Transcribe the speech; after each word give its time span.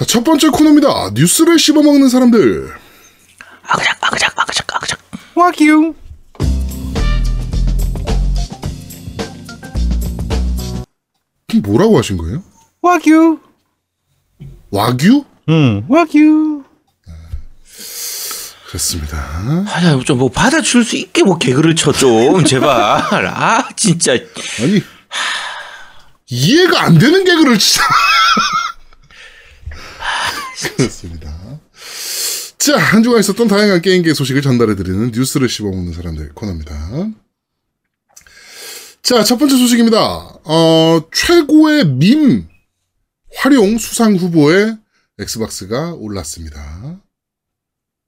자, 0.00 0.06
첫 0.06 0.24
번째 0.24 0.48
코너입니다. 0.48 1.10
뉴스를 1.12 1.58
씹어먹는 1.58 2.08
사람들. 2.08 2.72
아그작 3.64 3.98
아그작 4.00 4.32
아그작 4.40 4.74
아그작. 4.76 4.98
와규. 5.34 5.94
뭐라고 11.62 11.98
하신 11.98 12.16
거예요? 12.16 12.42
와규. 12.80 13.38
와규? 14.70 15.24
응, 15.50 15.84
와규. 15.88 16.62
그렇습니다. 18.68 19.18
아야 19.68 19.98
좀뭐 20.04 20.30
받아줄 20.30 20.84
수 20.84 20.96
있게 20.96 21.24
뭐 21.24 21.36
개그를 21.38 21.74
쳐 21.74 21.92
좀 21.92 22.42
제발. 22.46 22.70
아 23.26 23.68
진짜. 23.76 24.12
아니, 24.12 24.80
이해가 26.28 26.84
안 26.84 26.96
되는 26.98 27.24
개그를 27.24 27.58
진짜. 27.58 27.82
그렇습니다. 30.76 31.60
자, 32.58 32.76
한 32.76 33.02
주간 33.02 33.20
있었던 33.20 33.48
다양한 33.48 33.80
게임계 33.80 34.12
소식을 34.14 34.42
전달해드리는 34.42 35.12
뉴스를 35.12 35.48
씹어먹는 35.48 35.92
사람들 35.92 36.34
코너입니다. 36.34 37.10
자, 39.02 39.24
첫 39.24 39.38
번째 39.38 39.56
소식입니다. 39.56 40.38
어, 40.44 41.02
최고의 41.12 41.86
밈 41.86 42.48
활용 43.36 43.78
수상 43.78 44.14
후보에 44.16 44.76
엑스박스가 45.18 45.94
올랐습니다. 45.94 47.00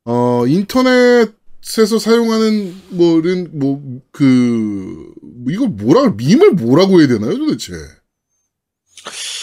어, 0.05 0.46
인터넷에서 0.46 1.98
사용하는 1.98 2.74
뭐는 2.91 3.59
뭐그 3.59 5.15
이걸 5.48 5.69
뭐라 5.69 6.10
밈을 6.10 6.52
뭐라고 6.52 7.01
해야 7.01 7.09
되나요, 7.09 7.38
도대체? 7.38 7.73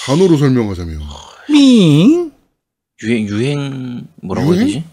단어로 0.05 0.37
설명하자면 0.37 0.99
밍. 1.49 2.28
유행 3.03 3.27
유행 3.27 4.07
뭐라고 4.21 4.53
해야 4.53 4.61
유행? 4.61 4.67
되지? 4.67 4.83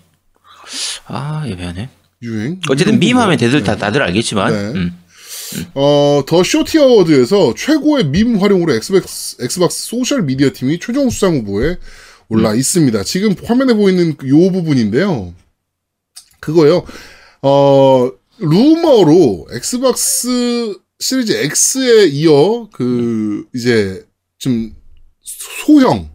아 1.07 1.45
애매하네. 1.47 1.89
유행. 2.23 2.61
어쨌든 2.69 2.99
밈 2.99 3.17
하면 3.17 3.37
네. 3.37 3.47
다들 3.47 3.63
다 3.63 3.77
다들 3.77 4.03
알겠지만. 4.03 4.53
네. 4.53 4.79
음. 4.79 4.99
어, 5.75 6.25
더 6.27 6.43
쇼티 6.43 6.79
어워드에서 6.79 7.55
최고의 7.57 8.07
밈 8.07 8.37
활용으로 8.37 8.75
Xbox, 8.75 9.37
Xbox 9.41 9.87
소셜 9.87 10.23
미디어 10.23 10.51
팀이 10.53 10.81
최종 10.81 11.09
수상 11.11 11.37
후보에 11.37 11.79
올라 12.29 12.55
있습니다. 12.55 13.05
지금 13.05 13.35
화면에 13.45 13.75
보이는 13.75 14.17
그요 14.17 14.51
부분인데요. 14.51 15.35
그거요. 16.41 16.85
어, 17.43 18.11
루머로 18.39 19.47
Xbox 19.53 20.77
Series 20.99 21.33
X에 21.33 22.07
이어 22.09 22.69
그 22.73 23.47
이제 23.55 24.05
좀 24.39 24.75
소형 25.23 26.11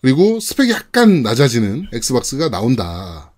그리고 0.00 0.38
스펙이 0.40 0.70
약간 0.70 1.22
낮아지는 1.22 1.88
Xbox가 1.92 2.50
나온다. 2.50 3.32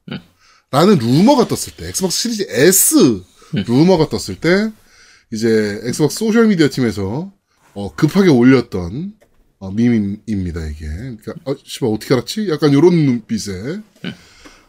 라는 0.70 0.98
루머가 0.98 1.48
떴을 1.48 1.74
때 1.76 1.88
Xbox 1.88 2.20
Series 2.20 2.46
S 2.48 3.22
루머가 3.66 4.08
떴을 4.08 4.38
때 4.40 4.70
이제 5.32 5.80
Xbox 5.84 6.18
소셜 6.18 6.46
미디어 6.46 6.68
팀에서 6.70 7.32
어, 7.74 7.94
급하게 7.94 8.30
올렸던 8.30 9.14
어, 9.58 9.70
밈입니다 9.72 10.66
이게. 10.66 10.86
그러니까 10.86 11.34
어, 11.44 11.54
씨발 11.64 11.90
어떻게 11.92 12.14
알았지? 12.14 12.48
약간 12.50 12.72
요런 12.72 12.94
눈빛에. 12.94 13.80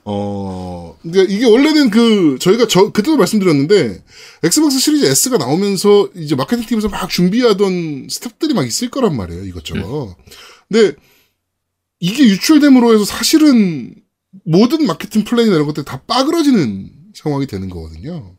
어, 0.03 0.97
그러니까 1.03 1.31
이게 1.31 1.45
원래는 1.45 1.91
그 1.91 2.37
저희가 2.39 2.67
저 2.67 2.91
그때도 2.91 3.17
말씀드렸는데 3.17 4.03
Xbox 4.43 4.79
Series 4.79 5.05
S가 5.05 5.37
나오면서 5.37 6.09
이제 6.15 6.35
마케팅 6.35 6.65
팀에서 6.65 6.89
막 6.89 7.09
준비하던 7.09 8.07
스태프들이 8.09 8.55
막 8.55 8.65
있을 8.65 8.89
거란 8.89 9.15
말이에요 9.15 9.43
이것저것. 9.45 10.15
근데 10.67 10.95
이게 12.01 12.23
유출됨으로 12.25 12.93
해서 12.93 13.05
사실은 13.05 13.93
모든 14.43 14.85
마케팅 14.87 15.23
플랜이나 15.23 15.55
이런 15.55 15.67
것들이 15.67 15.85
다 15.85 16.01
빠그러지는 16.01 16.89
상황이 17.13 17.45
되는 17.45 17.69
거거든요. 17.69 18.35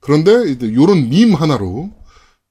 그런데 0.00 0.50
이제 0.50 0.72
요런 0.72 1.08
밈 1.08 1.32
하나로 1.32 1.90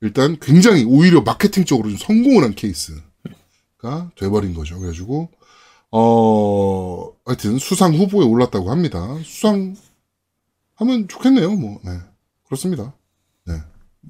일단 0.01 0.37
굉장히 0.41 0.83
오히려 0.83 1.21
마케팅 1.21 1.65
쪽으로 1.65 1.89
좀 1.89 1.97
성공을 1.97 2.43
한 2.43 2.55
케이스가 2.55 4.11
돼버린 4.17 4.55
거죠. 4.55 4.79
그래가지고 4.79 5.29
어 5.91 7.11
하여튼 7.25 7.59
수상 7.59 7.93
후보에 7.93 8.25
올랐다고 8.25 8.71
합니다. 8.71 9.15
수상 9.23 9.75
하면 10.75 11.07
좋겠네요. 11.07 11.51
뭐 11.55 11.79
네. 11.85 11.91
그렇습니다. 12.45 12.95
네. 13.45 13.61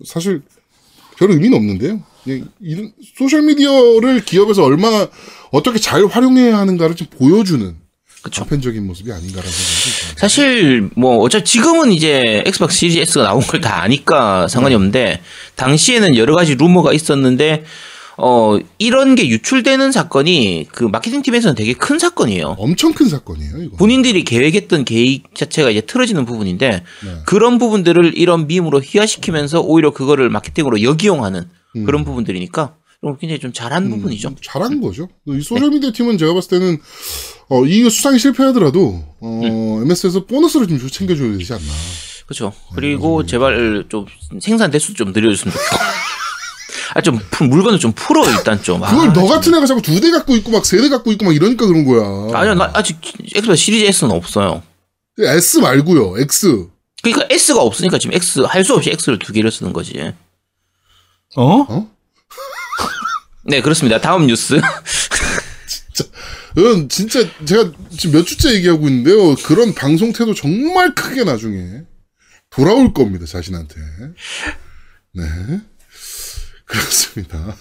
사실 0.05 0.41
별 1.17 1.31
의미는 1.31 1.57
없는데요. 1.57 2.01
예, 2.29 2.41
이런 2.61 2.91
소셜 3.17 3.41
미디어를 3.43 4.23
기업에서 4.23 4.63
얼마나 4.63 5.07
어떻게 5.51 5.77
잘 5.79 6.05
활용해야 6.05 6.57
하는가를 6.57 6.95
좀 6.95 7.07
보여주는 7.17 7.75
그쵸. 8.21 8.43
보편적인 8.43 8.85
모습이 8.87 9.11
아닌가라는 9.11 9.51
생각이. 9.51 10.19
사실 10.19 10.89
뭐 10.95 11.17
어차피 11.17 11.43
지금은 11.43 11.91
이제 11.91 12.41
Xbox 12.45 12.77
Series 12.77 12.99
S가 12.99 13.23
나온 13.23 13.41
걸 13.41 13.59
다 13.59 13.81
아니까 13.83 14.47
상관이 14.47 14.73
없는데 14.75 15.21
당시에는 15.55 16.15
여러 16.15 16.33
가지 16.35 16.55
루머가 16.55 16.93
있었는데 16.93 17.65
어 18.17 18.57
이런 18.77 19.15
게 19.15 19.27
유출되는 19.27 19.91
사건이 19.91 20.67
그 20.71 20.83
마케팅 20.83 21.21
팀에서는 21.21 21.55
되게 21.55 21.73
큰 21.73 21.97
사건이에요. 21.97 22.55
엄청 22.59 22.93
큰 22.93 23.07
사건이에요, 23.07 23.63
이거. 23.63 23.77
본인들이 23.77 24.23
계획했던 24.23 24.85
계획 24.85 25.33
자체가 25.35 25.71
이제 25.71 25.81
틀어지는 25.81 26.25
부분인데 26.25 26.69
네. 26.69 27.15
그런 27.25 27.57
부분들을 27.57 28.17
이런 28.17 28.47
밈으로 28.47 28.81
희화시키면서 28.83 29.61
오히려 29.61 29.91
그거를 29.91 30.29
마케팅으로 30.29 30.81
역이용하는 30.83 31.49
음. 31.75 31.85
그런 31.85 32.05
부분들이니까 32.05 32.75
좀 33.01 33.17
굉장히 33.17 33.39
좀 33.39 33.51
잘한 33.51 33.89
부분이죠. 33.89 34.29
네. 34.29 34.35
잘한 34.41 34.79
거죠. 34.79 35.09
이 35.27 35.41
소셜미디어 35.41 35.91
팀은 35.91 36.17
제가 36.17 36.33
봤을 36.33 36.51
때는, 36.51 36.77
어, 37.49 37.65
이 37.65 37.89
수상이 37.89 38.17
실패하더라도, 38.17 39.03
어, 39.19 39.79
MS에서 39.83 40.25
보너스를 40.25 40.67
좀 40.67 40.79
챙겨줘야 40.87 41.37
되지 41.37 41.51
않나. 41.51 41.65
그렇죠. 42.25 42.53
그리고 42.73 43.25
제발 43.25 43.83
좀 43.89 44.05
생산 44.39 44.71
대수 44.71 44.93
좀 44.93 45.11
늘려줬으면 45.11 45.53
좋겠고. 45.53 45.75
아, 46.95 47.01
좀 47.01 47.19
풀- 47.31 47.47
물건을 47.47 47.79
좀 47.79 47.91
풀어 47.93 48.27
일단 48.29 48.61
좀. 48.61 48.81
그걸 48.81 49.09
아, 49.09 49.13
너 49.13 49.25
같은 49.27 49.53
애가 49.55 49.65
자꾸 49.65 49.81
두 49.81 49.99
대 49.99 50.11
갖고 50.11 50.35
있고 50.35 50.51
막 50.51 50.63
세 50.65 50.79
대 50.81 50.89
갖고 50.89 51.11
있고 51.11 51.25
막 51.25 51.35
이러니까 51.35 51.65
그런 51.65 51.85
거야. 51.85 52.37
아니요, 52.39 52.53
나 52.55 52.69
아직 52.73 52.99
Xbox 53.35 53.55
Series 53.61 53.85
S는 53.85 54.11
없어요. 54.15 54.61
S 55.17 55.57
말고요, 55.59 56.19
X. 56.19 56.67
그러니까 57.03 57.27
S가 57.33 57.61
없으니까 57.61 57.97
지금 57.99 58.15
X 58.15 58.39
할 58.41 58.63
수 58.63 58.73
없이 58.75 58.89
X를 58.91 59.19
두 59.19 59.33
개를 59.33 59.51
쓰는 59.51 59.73
거지. 59.73 60.13
어? 61.35 61.89
네, 63.45 63.61
그렇습니다. 63.61 63.99
다음 63.99 64.27
뉴스. 64.27 64.59
은 66.57 66.87
진짜 66.87 67.19
제가 67.45 67.71
지금 67.97 68.19
몇 68.19 68.25
주째 68.25 68.53
얘기하고 68.53 68.87
있는데요. 68.87 69.35
그런 69.43 69.73
방송 69.73 70.13
태도 70.13 70.33
정말 70.35 70.93
크게 70.93 71.23
나중에 71.23 71.81
돌아올 72.51 72.93
겁니다, 72.93 73.25
자신한테. 73.25 73.75
네. 75.15 75.23
그렇습니다. 76.73 77.55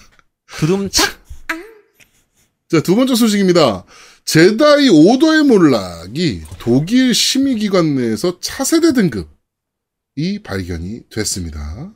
그럼 0.59 0.89
자, 0.91 2.81
두 2.83 2.97
번째 2.97 3.15
소식입니다. 3.15 3.85
제다이 4.25 4.89
오더의 4.89 5.43
몰락이 5.45 6.43
독일 6.59 7.15
심의기관 7.15 7.97
내에서 7.97 8.41
차세대 8.41 8.93
등급이 8.95 10.43
발견이 10.43 11.03
됐습니다. 11.11 11.93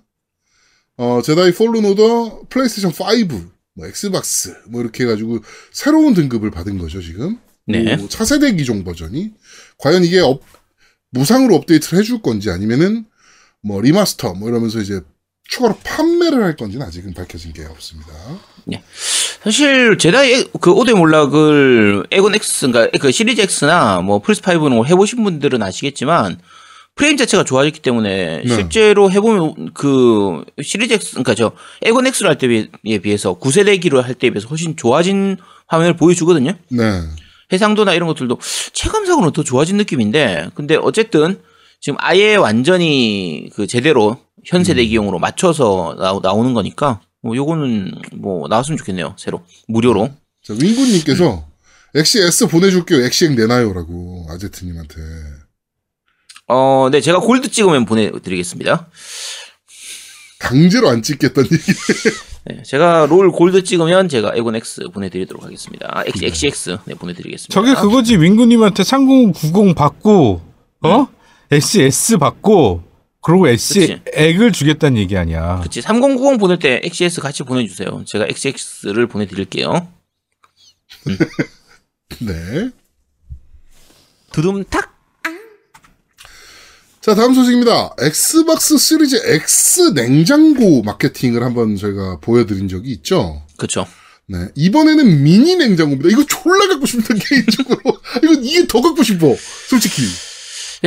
어, 0.98 1.22
Jedi 1.22 1.52
Fallen 1.52 1.84
Order, 1.84 2.46
플레이스테이션 2.50 2.92
5, 2.92 3.50
뭐 3.74 3.86
엑스박스, 3.86 4.54
뭐 4.68 4.80
이렇게 4.82 5.04
해가지고 5.04 5.38
새로운 5.72 6.14
등급을 6.14 6.50
받은 6.50 6.78
거죠, 6.78 7.00
지금. 7.00 7.38
네. 7.66 7.96
뭐 7.96 8.08
차세대 8.08 8.54
기종 8.56 8.84
버전이. 8.84 9.32
과연 9.78 10.04
이게 10.04 10.20
업- 10.20 10.42
무상으로 11.10 11.54
업데이트를 11.54 11.98
해줄 12.00 12.20
건지 12.22 12.50
아니면은 12.50 13.06
뭐 13.62 13.80
remaster 13.80 14.34
뭐 14.34 14.48
이러면서 14.50 14.80
이제 14.80 15.00
추가로 15.48 15.76
판매를 15.84 16.42
할 16.42 16.56
건지는 16.56 16.86
아직은 16.86 17.14
밝혀진 17.14 17.52
게 17.52 17.64
없습니다. 17.64 18.12
사실 19.42 19.96
제다이 19.98 20.32
에- 20.32 20.44
그 20.60 20.72
오더의 20.72 20.92
몰락을 20.92 22.04
엑원 22.10 22.34
X, 22.34 22.66
그러니까 22.68 22.98
그 22.98 23.12
시리즈 23.12 23.40
X나 23.40 24.00
뭐 24.00 24.18
플스 24.18 24.40
5는 24.42 24.84
해보신 24.86 25.22
분들은 25.22 25.62
아시겠지만 25.62 26.40
프레임 26.96 27.16
자체가 27.16 27.44
좋아졌기 27.44 27.80
때문에 27.80 28.42
네. 28.44 28.48
실제로 28.48 29.10
해보면 29.10 29.72
그 29.74 30.44
시리즈 30.62 30.94
X, 30.94 31.10
그러니까 31.12 31.34
저 31.34 31.52
엑원 31.82 32.06
X를 32.08 32.28
할 32.30 32.38
때에 32.38 32.98
비해서 32.98 33.38
9세대기로 33.38 34.02
할 34.02 34.14
때에 34.14 34.30
비해서 34.30 34.48
훨씬 34.48 34.76
좋아진 34.76 35.36
화면을 35.68 35.94
보여주거든요. 35.96 36.52
네. 36.68 37.02
해상도나 37.52 37.92
이런 37.94 38.08
것들도 38.08 38.38
체감상으로는 38.72 39.32
더 39.32 39.44
좋아진 39.44 39.76
느낌인데, 39.76 40.48
근데 40.56 40.74
어쨌든 40.76 41.38
지금 41.80 41.96
아예 42.00 42.34
완전히 42.34 43.48
그 43.54 43.68
제대로 43.68 44.18
현 44.46 44.64
세대 44.64 44.82
음. 44.82 44.88
기용으로 44.88 45.18
맞춰서 45.18 45.96
나, 45.98 46.18
나오 46.22 46.42
는 46.44 46.54
거니까, 46.54 47.00
뭐 47.20 47.36
요거는 47.36 47.92
뭐 48.14 48.48
나왔으면 48.48 48.78
좋겠네요. 48.78 49.14
새로 49.18 49.44
무료로. 49.68 50.10
자, 50.42 50.54
윙구님께서 50.54 51.44
엑시 51.96 52.20
S 52.20 52.46
보내줄게요. 52.46 53.04
엑시액 53.04 53.34
내놔요라고 53.34 54.26
아제트님한테. 54.30 54.94
어, 56.48 56.88
네 56.92 57.00
제가 57.00 57.18
골드 57.18 57.50
찍으면 57.50 57.84
보내드리겠습니다. 57.84 58.88
강제로 60.38 60.88
안 60.88 61.02
찍겠다는 61.02 61.48
얘기. 61.50 61.72
네, 62.44 62.62
제가 62.62 63.06
롤 63.06 63.32
골드 63.32 63.64
찍으면 63.64 64.08
제가 64.08 64.32
엑원 64.36 64.54
X 64.54 64.88
보내드리도록 64.92 65.42
하겠습니다. 65.42 65.88
아, 65.90 66.04
X, 66.06 66.24
XX 66.24 66.78
네, 66.84 66.94
보내드리겠습니다. 66.94 67.52
저게 67.52 67.74
그거지 67.74 68.16
윙구님한테 68.18 68.84
3090 68.84 69.74
받고 69.74 70.42
어? 70.82 71.08
SS 71.50 72.18
받고 72.18 72.85
그리고 73.26 73.42
그치. 73.42 74.00
액을 74.14 74.52
주겠다는 74.52 74.98
얘기 74.98 75.16
아니야. 75.16 75.58
그치 75.60 75.82
3090 75.82 76.38
보낼 76.38 76.60
때 76.60 76.80
XS 76.84 77.20
같이 77.20 77.42
보내주세요. 77.42 78.04
제가 78.06 78.24
XX를 78.28 79.08
보내드릴게요. 79.08 79.88
네. 82.22 82.70
두둠탁. 84.30 84.94
자, 87.00 87.16
다음 87.16 87.34
소식입니다. 87.34 87.96
엑스박스 88.00 88.78
시리즈 88.78 89.16
X 89.16 89.94
냉장고 89.94 90.82
마케팅을 90.84 91.42
한번 91.42 91.74
저희가 91.74 92.20
보여드린 92.20 92.68
적이 92.68 92.92
있죠. 92.92 93.42
그쵸. 93.56 93.88
네. 94.28 94.38
이번에는 94.54 95.24
미니 95.24 95.56
냉장고입니다. 95.56 96.10
이거 96.10 96.24
졸라 96.26 96.68
갖고 96.68 96.86
싶다, 96.86 97.12
개인적으로. 97.18 97.98
이거, 98.22 98.32
이게 98.40 98.68
더 98.68 98.80
갖고 98.80 99.02
싶어. 99.02 99.34
솔직히. 99.68 100.02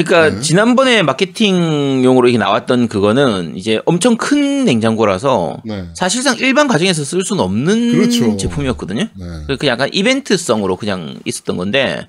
그러니까 0.04 0.36
네. 0.36 0.42
지난번에 0.42 1.02
마케팅용으로 1.04 2.28
이게 2.30 2.38
나왔던 2.38 2.88
그거는 2.88 3.56
이제 3.58 3.82
엄청 3.86 4.18
큰 4.18 4.66
냉장고라서 4.66 5.62
네. 5.66 5.86
사실상 5.96 6.38
일반 6.40 6.68
가정에서 6.68 7.04
쓸 7.04 7.24
수는 7.24 7.44
없는 7.44 7.92
그렇죠. 7.92 8.38
제품이었거든요. 8.38 9.02
네. 9.48 9.56
그 9.58 9.68
약간 9.68 9.90
이벤트성으로 9.92 10.76
그냥 10.76 11.16
있었던 11.26 11.58
건데 11.58 12.08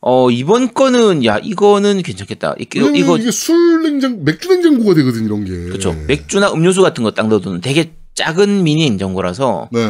어 0.00 0.30
이번 0.30 0.74
거는 0.74 1.24
야 1.24 1.38
이거는 1.42 2.02
괜찮겠다. 2.02 2.56
이- 2.58 2.66
왜냐면 2.74 2.96
이거 2.96 3.16
이게 3.18 3.30
술 3.30 3.82
냉장, 3.82 4.24
맥주 4.24 4.48
냉장고가 4.48 4.94
되거든, 4.94 5.24
이런 5.24 5.44
게. 5.44 5.52
그렇죠. 5.68 5.94
맥주나 6.08 6.50
음료수 6.52 6.82
같은 6.82 7.04
거 7.04 7.12
딱 7.12 7.28
넣어두는 7.28 7.60
되게 7.60 7.92
작은 8.14 8.64
미니 8.64 8.82
냉장고라서 8.90 9.68
네. 9.72 9.80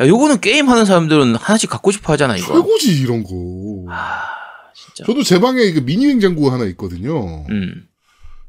야 0.00 0.06
요거는 0.06 0.40
게임 0.40 0.68
하는 0.68 0.84
사람들은 0.84 1.34
하나씩 1.36 1.70
갖고 1.70 1.90
싶어 1.92 2.12
하잖아 2.12 2.36
이거. 2.36 2.52
최고지, 2.54 3.00
이런 3.00 3.22
거. 3.24 3.30
아 3.90 4.20
진짜. 4.98 5.06
저도 5.06 5.22
제 5.22 5.38
방에 5.40 5.72
그 5.72 5.84
미니 5.84 6.06
냉장고가 6.06 6.52
하나 6.54 6.64
있거든요. 6.66 7.46
음. 7.50 7.84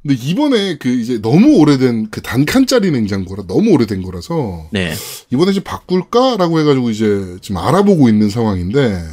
근데 0.02 0.16
이번에 0.16 0.78
그 0.78 0.88
이제 0.88 1.22
너무 1.22 1.58
오래된 1.58 2.10
그 2.10 2.22
단칸짜리 2.22 2.90
냉장고라 2.92 3.44
너무 3.48 3.72
오래된 3.72 4.02
거라서 4.02 4.70
네. 4.72 4.94
이번에 5.30 5.52
좀 5.52 5.64
바꿀까라고 5.64 6.60
해가지고 6.62 6.90
이제 6.90 7.38
지금 7.42 7.58
알아보고 7.58 8.08
있는 8.08 8.30
상황인데 8.30 9.04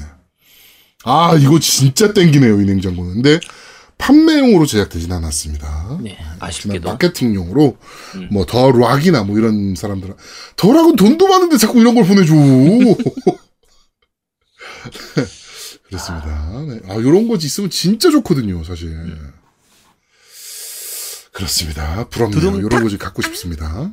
아 1.05 1.37
이거 1.41 1.59
진짜 1.59 2.13
땡기네요 2.13 2.61
이 2.61 2.65
냉장고는. 2.65 3.15
근데 3.15 3.41
판매용으로 3.99 4.67
제작되진 4.67 5.11
않았습니다. 5.11 5.99
네. 6.03 6.17
그냥 6.17 6.37
아쉽게도. 6.39 6.89
마케팅용으로 6.89 7.77
음. 8.17 8.29
뭐더 8.31 8.71
락이나 8.71 9.25
뭐 9.25 9.39
이런 9.39 9.75
사람들은 9.75 10.15
더 10.57 10.73
락은 10.73 10.97
돈도 10.97 11.27
많은데 11.27 11.57
자꾸 11.57 11.81
이런 11.81 11.95
걸 11.95 12.05
보내줘. 12.07 12.33
그렇습니다. 15.89 16.51
네. 16.69 16.81
아 16.89 16.95
이런 16.97 17.29
거 17.29 17.37
있으면 17.37 17.71
진짜 17.71 18.11
좋거든요, 18.11 18.65
사실. 18.65 19.17
그렇습니다. 21.33 22.09
부럽네요. 22.09 22.41
두둠탁. 22.41 22.67
이런 22.73 22.83
거좀 22.83 22.99
갖고 22.99 23.23
싶습니다. 23.23 23.91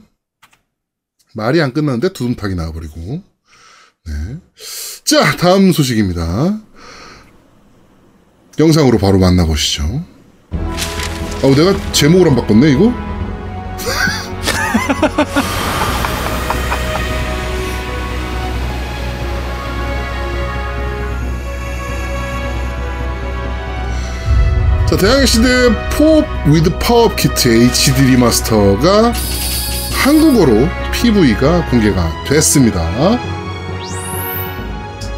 말이 1.33 1.61
안 1.61 1.73
끝났는데 1.73 2.13
두둠탁이 2.13 2.55
나와버리고. 2.55 3.23
네. 4.05 4.37
자, 5.03 5.35
다음 5.37 5.71
소식입니다. 5.71 6.59
영상으로 8.59 8.97
바로 8.97 9.19
만나보시죠. 9.19 10.05
아, 10.51 11.53
내가 11.55 11.91
제목을 11.91 12.29
안 12.29 12.35
바꿨네, 12.35 12.71
이거? 12.71 12.91
자, 24.93 24.97
대항해 24.97 25.25
시대 25.25 25.69
팝 25.89 26.23
위드 26.45 26.77
파업 26.77 27.15
키트 27.15 27.47
HD 27.49 28.11
리마스터가 28.11 29.11
한국어로 29.91 30.67
PV가 30.91 31.65
공개가 31.71 32.11
됐습니다. 32.27 32.79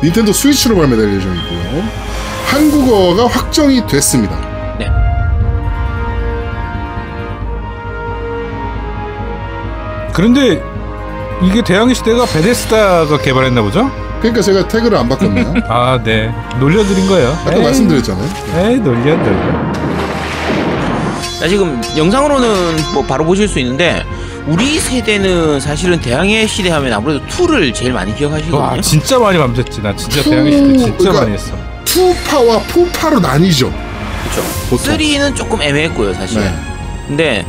닌텐도 0.01 0.31
스위치로 0.31 0.77
발매될 0.77 1.15
예정이고요. 1.15 1.83
한국어가 2.45 3.27
확정이 3.27 3.85
됐습니다. 3.85 4.37
네. 4.79 4.87
그런데 10.13 10.63
이게 11.43 11.61
대항해 11.61 11.93
시대가 11.93 12.25
베데스다가 12.25 13.17
개발했나 13.17 13.61
보죠? 13.61 14.04
그러니까 14.25 14.41
제가 14.41 14.67
태그를 14.67 14.97
안 14.97 15.07
바꿨네요. 15.07 15.53
아, 15.69 15.99
네. 16.03 16.31
놀려드린 16.59 17.07
거예요. 17.07 17.37
아까 17.45 17.59
말씀드렸잖아요. 17.59 18.27
에이, 18.57 18.77
놀려, 18.77 19.15
놀려. 19.15 19.73
자, 21.39 21.47
지금 21.47 21.79
영상으로는 21.95 22.75
뭐 22.93 23.03
바로 23.05 23.23
보실 23.23 23.47
수 23.47 23.59
있는데 23.59 24.03
우리 24.47 24.79
세대는 24.79 25.59
사실은 25.59 25.99
대항해 25.99 26.47
시대 26.47 26.71
하면 26.71 26.91
아무래도 26.93 27.23
2를 27.27 27.71
제일 27.73 27.93
많이 27.93 28.15
기억하시거든요. 28.15 28.59
와, 28.59 28.81
진짜 28.81 29.19
많이 29.19 29.37
밤샜지. 29.37 29.83
나 29.83 29.95
진짜 29.95 30.23
two, 30.23 30.29
대항해 30.31 30.51
시대 30.51 30.77
진짜 30.77 30.97
그러니까- 30.97 31.19
많이 31.21 31.33
했어. 31.33 31.53
two파와 31.85 32.59
four파로 32.69 33.19
나뉘죠. 33.19 33.67
그렇죠. 33.69 34.49
보통. 34.71 34.97
3는 34.97 35.35
조금 35.35 35.61
애매했고요, 35.61 36.13
사실. 36.15 36.41
네. 36.41 36.51
근데 37.07 37.45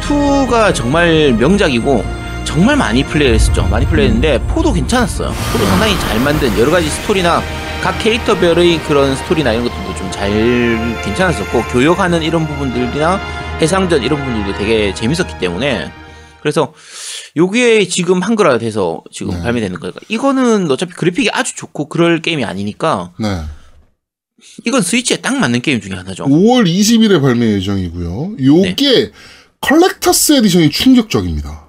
2가 0.00 0.74
정말 0.74 1.34
명작이고 1.38 2.15
정말 2.46 2.76
많이 2.76 3.04
플레이했었죠. 3.04 3.64
많이 3.68 3.84
플레이했는데 3.86 4.38
4도 4.48 4.72
괜찮았어요. 4.74 5.28
4도 5.28 5.66
상당히 5.66 5.98
잘 6.00 6.20
만든 6.20 6.58
여러 6.58 6.70
가지 6.70 6.88
스토리나 6.88 7.42
각 7.82 7.98
캐릭터별의 7.98 8.78
그런 8.84 9.14
스토리나 9.16 9.52
이런 9.52 9.68
것들도 9.68 9.94
좀 9.96 10.06
잘 10.16 10.30
괜찮았었고 11.04 11.64
교역하는 11.64 12.22
이런 12.22 12.46
부분들이나 12.46 13.20
해상전 13.60 14.02
이런 14.02 14.18
부분들도 14.18 14.56
되게 14.58 14.94
재밌었기 14.94 15.38
때문에 15.38 15.92
그래서 16.40 16.72
요게 17.36 17.86
지금 17.88 18.22
한글화 18.22 18.56
돼서 18.58 19.02
지금 19.12 19.34
네. 19.34 19.42
발매되는 19.42 19.78
거니까 19.78 20.00
이거는 20.08 20.70
어차피 20.70 20.94
그래픽이 20.94 21.28
아주 21.32 21.54
좋고 21.54 21.88
그럴 21.90 22.22
게임이 22.22 22.44
아니니까 22.46 23.12
네. 23.18 23.42
이건 24.64 24.80
스위치에 24.80 25.18
딱 25.18 25.36
맞는 25.36 25.60
게임 25.60 25.80
중에 25.82 25.92
하나죠. 25.94 26.24
5월 26.24 26.66
20일에 26.66 27.20
발매 27.20 27.44
예정이고요. 27.56 28.36
요게 28.42 29.12
collector's 29.60 30.34
edition이 30.34 30.70
충격적입니다. 30.70 31.65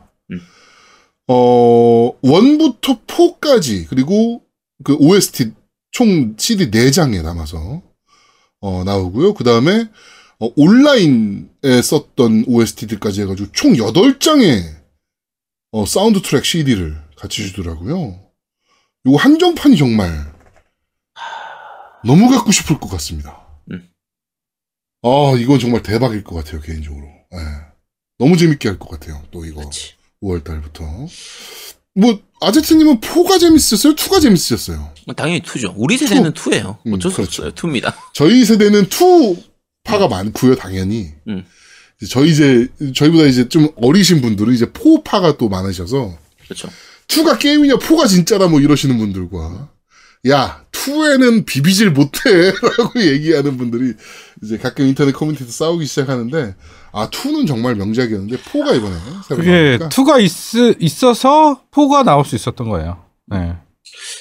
음. 1.29 1.33
어, 1.33 2.19
1부터 2.21 3.05
4까지, 3.05 3.87
그리고 3.87 4.43
그 4.83 4.95
OST 4.95 5.53
총 5.91 6.35
CD 6.37 6.69
4장에 6.71 7.23
담아서, 7.23 7.81
어, 8.61 8.83
나오고요. 8.83 9.33
그 9.33 9.43
다음에, 9.43 9.89
어, 10.39 10.49
온라인에 10.55 11.81
썼던 11.83 12.45
OST들까지 12.47 13.21
해가지고 13.21 13.51
총 13.51 13.73
8장의, 13.73 14.61
어, 15.71 15.85
사운드 15.85 16.21
트랙 16.21 16.45
CD를 16.45 17.01
같이 17.17 17.45
주더라고요. 17.47 18.19
요거 19.05 19.17
한정판이 19.17 19.77
정말, 19.77 20.33
너무 22.05 22.29
갖고 22.29 22.51
싶을 22.51 22.79
것 22.79 22.89
같습니다. 22.89 23.45
음. 23.71 23.89
아, 25.03 25.33
이건 25.37 25.59
정말 25.59 25.81
대박일 25.83 26.23
것 26.23 26.35
같아요, 26.35 26.61
개인적으로. 26.61 27.05
예. 27.33 27.37
너무 28.19 28.37
재밌게 28.37 28.69
할 28.69 28.79
것 28.79 28.89
같아요, 28.89 29.21
또 29.31 29.45
이거. 29.45 29.61
그치. 29.65 29.96
5월 30.23 30.43
달부터. 30.43 30.83
뭐, 31.95 32.19
아제트님은 32.41 32.99
4가 33.01 33.39
재밌으셨어요? 33.39 33.95
2가 33.95 34.21
재밌으셨어요? 34.21 34.93
당연히 35.15 35.41
2죠. 35.41 35.73
우리 35.75 35.97
세대는 35.97 36.33
2 36.35 36.53
예요. 36.53 36.77
음, 36.85 36.93
어쩔 36.93 37.11
수 37.11 37.17
그렇죠. 37.17 37.45
없어요. 37.47 37.51
2입니다. 37.53 37.93
저희 38.13 38.45
세대는 38.45 38.83
2 38.85 39.35
파가 39.83 40.07
많고요, 40.07 40.55
당연히. 40.55 41.11
음. 41.27 41.45
저희 42.09 42.29
이제, 42.29 42.67
저희보다 42.93 43.25
이제 43.25 43.49
좀 43.49 43.69
어리신 43.77 44.21
분들은 44.21 44.53
이제 44.53 44.65
4 44.71 45.01
파가 45.03 45.37
또 45.37 45.49
많으셔서, 45.49 46.15
그렇죠. 46.43 46.69
2가 47.07 47.39
게임이냐, 47.39 47.77
4가 47.77 48.07
진짜다, 48.07 48.47
뭐 48.47 48.59
이러시는 48.59 48.97
분들과, 48.99 49.69
야, 50.29 50.65
2에는 50.87 51.45
비비질 51.45 51.91
못해. 51.91 52.51
라고 52.77 52.99
얘기하는 53.01 53.57
분들이 53.57 53.93
이제 54.43 54.57
가끔 54.57 54.85
인터넷 54.85 55.11
커뮤니티에서 55.11 55.51
싸우기 55.51 55.85
시작하는데, 55.85 56.55
아, 56.93 57.09
2는 57.09 57.47
정말 57.47 57.75
명작이었는데, 57.75 58.37
4가 58.37 58.75
이번에 58.75 58.95
그게 59.29 59.77
나오니까. 59.77 59.89
2가 59.89 60.21
있, 60.21 60.31
있어서 60.81 61.61
4가 61.71 62.03
나올 62.03 62.25
수 62.25 62.35
있었던 62.35 62.69
거예요. 62.69 63.03
네. 63.27 63.55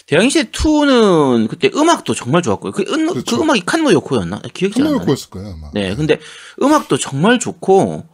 대항시대 0.06 0.50
2는 0.50 1.48
그때 1.48 1.70
음악도 1.74 2.14
정말 2.14 2.42
좋았고요. 2.42 2.72
그, 2.72 2.82
음, 2.82 3.08
그렇죠. 3.08 3.36
그 3.36 3.42
음악이 3.42 3.62
칸노 3.66 3.92
요코였나? 3.92 4.40
기억이 4.54 4.74
잘안 4.74 4.92
나네. 4.92 4.98
한번였을 4.98 5.30
거예요, 5.30 5.48
아마. 5.48 5.70
네, 5.74 5.94
근데 5.94 6.18
음악도 6.62 6.98
정말 6.98 7.38
좋고 7.38 8.04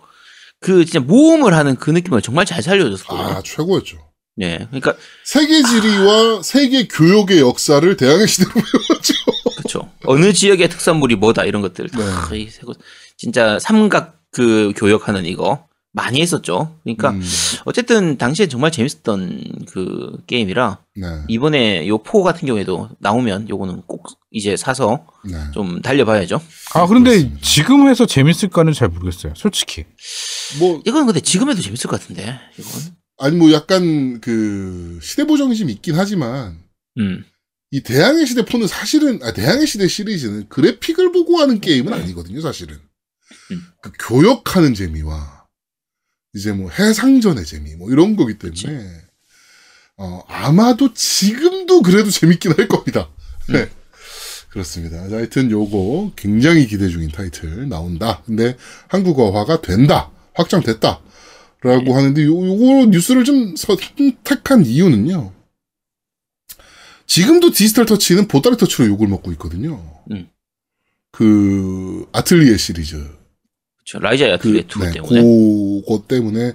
그 0.61 0.85
진짜 0.85 1.01
모험을 1.01 1.55
하는 1.55 1.77
그 1.77 1.91
느낌을 1.91 2.23
정말 2.23 2.47
잘 2.47 2.63
살려줬거든요. 2.63 3.37
아, 3.37 3.43
최고였죠. 3.43 3.99
네, 4.37 4.67
그러니까 4.71 4.95
세계 5.25 5.63
지리와 5.63 6.43
세계 6.43 6.87
교역의 6.89 7.41
역사를 7.41 7.97
대항해 7.97 8.27
시대로 8.27 8.51
배웠죠. 8.53 9.15
그렇죠. 9.57 9.91
어느 10.05 10.33
지역의 10.33 10.69
특산물이 10.71 11.17
뭐다 11.17 11.45
이런 11.45 11.61
것들 11.63 11.89
다 11.91 12.29
네. 12.31 12.39
이 12.39 12.49
세고 12.49 12.73
진짜 13.19 13.59
삼각 13.59 14.21
그 14.33 14.73
교역하는 14.77 15.27
이거 15.27 15.67
많이 15.95 16.23
했었죠. 16.23 16.79
그러니까 16.83 17.11
음, 17.11 17.23
어쨌든 17.67 18.17
당시에 18.17 18.49
정말 18.49 18.73
재밌었던 18.73 19.67
그 19.69 20.17
게임이라 20.27 20.79
네, 20.97 21.07
이번에 21.29 21.87
요 21.87 21.99
포 21.99 22.23
같은 22.23 22.47
경우에도 22.47 22.89
나오면 23.01 23.51
요거는 23.51 23.83
꼭 23.87 24.07
이제 24.31 24.57
사서 24.57 25.05
네. 25.31 25.37
좀 25.53 25.83
달려봐야죠. 25.83 26.41
아 26.75 26.87
그런데 26.87 27.11
그렇습니다. 27.11 27.41
지금 27.43 27.89
해서 27.89 28.07
재밌을까는 28.07 28.73
잘 28.73 28.89
모르겠어요. 28.89 29.35
솔직히. 29.37 29.85
뭐 30.59 30.81
이건 30.87 31.05
근데 31.05 31.21
지금 31.21 31.51
해도 31.51 31.61
재밌을 31.61 31.91
것 31.91 32.01
같은데 32.01 32.41
이건. 32.59 32.73
아니 33.19 33.37
뭐 33.37 33.53
약간 33.53 34.21
그 34.21 34.99
시대 35.03 35.25
보정이 35.25 35.57
좀 35.57 35.71
있긴 35.71 35.95
하지만 35.95 36.59
음. 36.99 37.25
이 37.71 37.83
대항해 37.83 38.27
시대 38.27 38.45
폰은 38.45 38.67
사실은 38.67 39.23
아 39.23 39.33
대항해 39.33 39.65
시대 39.67 39.89
시리즈는 39.89 40.49
그래픽을 40.49 41.13
보고 41.13 41.39
하는 41.41 41.61
게임은 41.61 41.93
아니거든요, 41.93 42.41
사실은. 42.41 42.79
음. 43.51 43.63
그 43.81 43.93
교역하는 43.99 44.75
재미와 44.75 45.47
이제 46.35 46.53
뭐 46.53 46.71
해상전의 46.71 47.45
재미 47.47 47.75
뭐 47.77 47.91
이런 47.91 48.17
거기 48.17 48.39
때문에 48.39 48.55
그치. 48.55 48.69
어 49.97 50.25
아마도 50.29 50.93
지금도 50.93 51.83
그래도 51.83 52.11
재밌긴 52.11 52.53
할 52.53 52.69
겁니다. 52.69 53.09
음. 53.49 53.55
네. 53.55 53.71
그렇습니다. 54.51 55.09
자, 55.09 55.17
하여튼 55.17 55.51
요거 55.51 56.13
굉장히 56.15 56.67
기대 56.67 56.89
중인 56.89 57.11
타이틀 57.11 57.69
나온다. 57.69 58.23
근데 58.27 58.57
한국어화가 58.89 59.63
된다. 59.63 60.11
확정됐다. 60.35 61.01
라고 61.63 61.85
네. 61.85 61.93
하는데 61.93 62.25
요, 62.25 62.47
요거 62.47 62.87
뉴스를 62.91 63.25
좀 63.25 63.55
선택한 63.57 64.67
이유는요. 64.67 65.33
지금도 67.07 67.51
디지털 67.53 67.87
터치는 67.87 68.27
보따리 68.27 68.57
터치로 68.57 68.89
욕을 68.89 69.07
먹고 69.07 69.33
있거든요. 69.33 70.03
음. 70.11 70.29
그 71.11 72.07
아틀리에 72.13 72.57
시리즈. 72.57 72.97
그렇죠. 72.97 73.99
라이자 74.01 74.27
그, 74.27 74.33
아틀리에 74.33 74.67
two 74.67 74.81
네, 74.81 74.91
때문에. 74.93 75.23
그거 75.23 76.05
때문에 76.09 76.55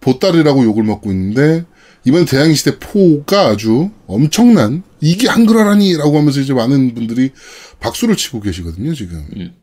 보따리라고 0.00 0.64
욕을 0.64 0.82
먹고 0.82 1.10
있는데 1.12 1.64
이번 2.04 2.24
대항해 2.24 2.54
시대 2.54 2.78
4가 2.78 3.52
아주 3.52 3.90
엄청난 4.06 4.82
이게 5.00 5.28
한글화라니라고 5.28 6.18
하면서 6.18 6.40
이제 6.40 6.52
많은 6.52 6.94
분들이 6.94 7.30
박수를 7.78 8.16
치고 8.16 8.40
계시거든요 8.40 8.92
지금. 8.94 9.24
음. 9.36 9.54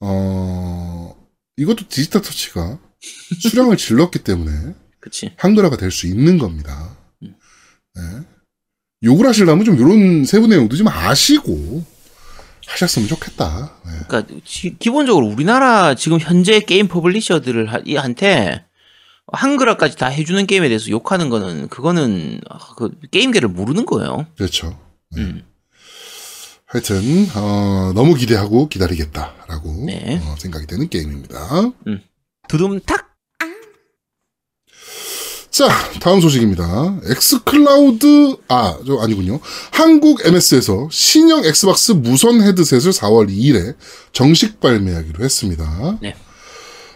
어 0.00 1.16
이것도 1.56 1.88
디지털 1.88 2.22
터치가 2.22 2.78
수량을 3.40 3.76
질렀기 3.76 4.20
때문에 4.20 4.74
그치. 5.00 5.32
한글화가 5.36 5.76
될 5.76 5.90
수 5.90 6.06
있는 6.06 6.38
겁니다. 6.38 6.96
음. 7.22 7.34
네. 7.94 8.02
욕을 9.04 9.26
하시려면 9.26 9.64
좀 9.64 9.76
이런 9.76 10.24
세부 10.24 10.46
내용도 10.46 10.76
좀 10.76 10.88
아시고 10.88 11.84
하셨으면 12.66 13.06
좋겠다. 13.08 13.72
네. 13.86 13.92
그러니까 14.08 14.34
지- 14.44 14.76
기본적으로 14.78 15.26
우리나라 15.26 15.94
지금 15.94 16.18
현재 16.18 16.60
게임 16.60 16.88
publisher들을 16.88 17.72
하- 17.72 17.80
이- 17.84 17.94
한테 17.96 18.64
한글화까지 19.32 19.96
다 19.96 20.06
해주는 20.06 20.44
게임에 20.46 20.68
대해서 20.68 20.88
욕하는 20.90 21.28
거는 21.28 21.68
그거는 21.68 22.40
아, 22.48 22.58
그 22.76 22.90
게임계를 23.10 23.48
모르는 23.48 23.84
거예요. 23.86 24.26
그렇죠. 24.36 24.78
음. 25.16 25.42
하여튼 26.66 27.28
어, 27.36 27.92
너무 27.94 28.14
기대하고 28.14 28.68
기다리겠다라고 28.68 29.84
네. 29.86 30.20
어, 30.24 30.34
생각이 30.38 30.66
되는 30.66 30.88
게임입니다. 30.88 31.38
두둠탁. 32.48 33.06
자 35.50 35.68
다음 36.00 36.20
소식입니다. 36.20 37.00
xCloud 37.10 38.36
아 38.48 38.76
저 38.86 38.98
아니군요. 38.98 39.40
한국 39.72 40.24
MS에서 40.26 40.88
신형 40.90 41.44
엑스박스 41.46 41.92
무선 41.92 42.42
헤드셋을 42.42 42.92
4월 42.92 43.30
2일에 43.30 43.74
정식 44.12 44.60
발매하기로 44.60 45.24
했습니다. 45.24 45.98
네. 46.02 46.14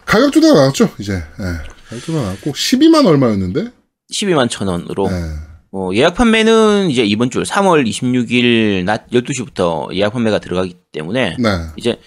가격도 0.04 0.40
다 0.42 0.52
나왔죠 0.52 0.90
이제. 0.98 1.14
예, 1.14 1.44
가격도 1.88 2.12
다 2.12 2.20
나왔고 2.22 2.52
12만 2.52 3.06
얼마였는데. 3.06 3.70
12만 4.12 4.50
천 4.50 4.68
원으로 4.68 5.08
예. 5.10 5.14
어, 5.72 5.90
예약 5.94 6.16
판매는 6.16 6.90
이제 6.90 7.02
이번 7.04 7.30
주 7.30 7.42
3월 7.42 7.88
26일 7.88 8.84
낮 8.84 9.08
12시부터 9.10 9.94
예약 9.94 10.12
판매가 10.12 10.38
들어가기 10.40 10.76
때문에 10.92 11.36
네. 11.38 11.48
이제 11.76 11.98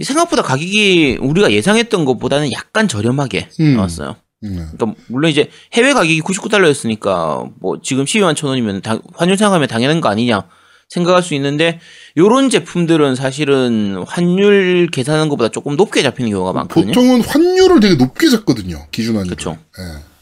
생각보다 0.00 0.42
가격이 0.42 1.18
우리가 1.20 1.52
예상했던 1.52 2.04
것보다는 2.04 2.52
약간 2.52 2.88
저렴하게 2.88 3.48
음. 3.60 3.76
나왔어요. 3.76 4.16
네. 4.40 4.50
그러니까 4.50 4.94
물론 5.08 5.30
이제 5.30 5.48
해외 5.72 5.92
가격이 5.92 6.20
99달러였으니까 6.22 7.50
뭐 7.60 7.80
지금 7.82 8.04
12만 8.04 8.34
천 8.34 8.48
원이면 8.50 8.82
당- 8.82 9.00
환율 9.14 9.36
생각하면 9.36 9.68
당연한 9.68 10.00
거 10.00 10.08
아니냐 10.08 10.48
생각할 10.88 11.22
수 11.22 11.34
있는데 11.34 11.80
요런 12.18 12.50
제품들은 12.50 13.14
사실은 13.14 14.02
환율 14.06 14.88
계산하는 14.92 15.28
것보다 15.28 15.48
조금 15.48 15.76
높게 15.76 16.02
잡히는 16.02 16.30
경우가 16.30 16.52
많거든요. 16.52 16.92
보통은 16.92 17.20
환율을 17.22 17.80
되게 17.80 17.94
높게 17.94 18.28
잡거든요. 18.28 18.86
기준 18.90 19.16
환율. 19.16 19.30
그쵸. 19.30 19.56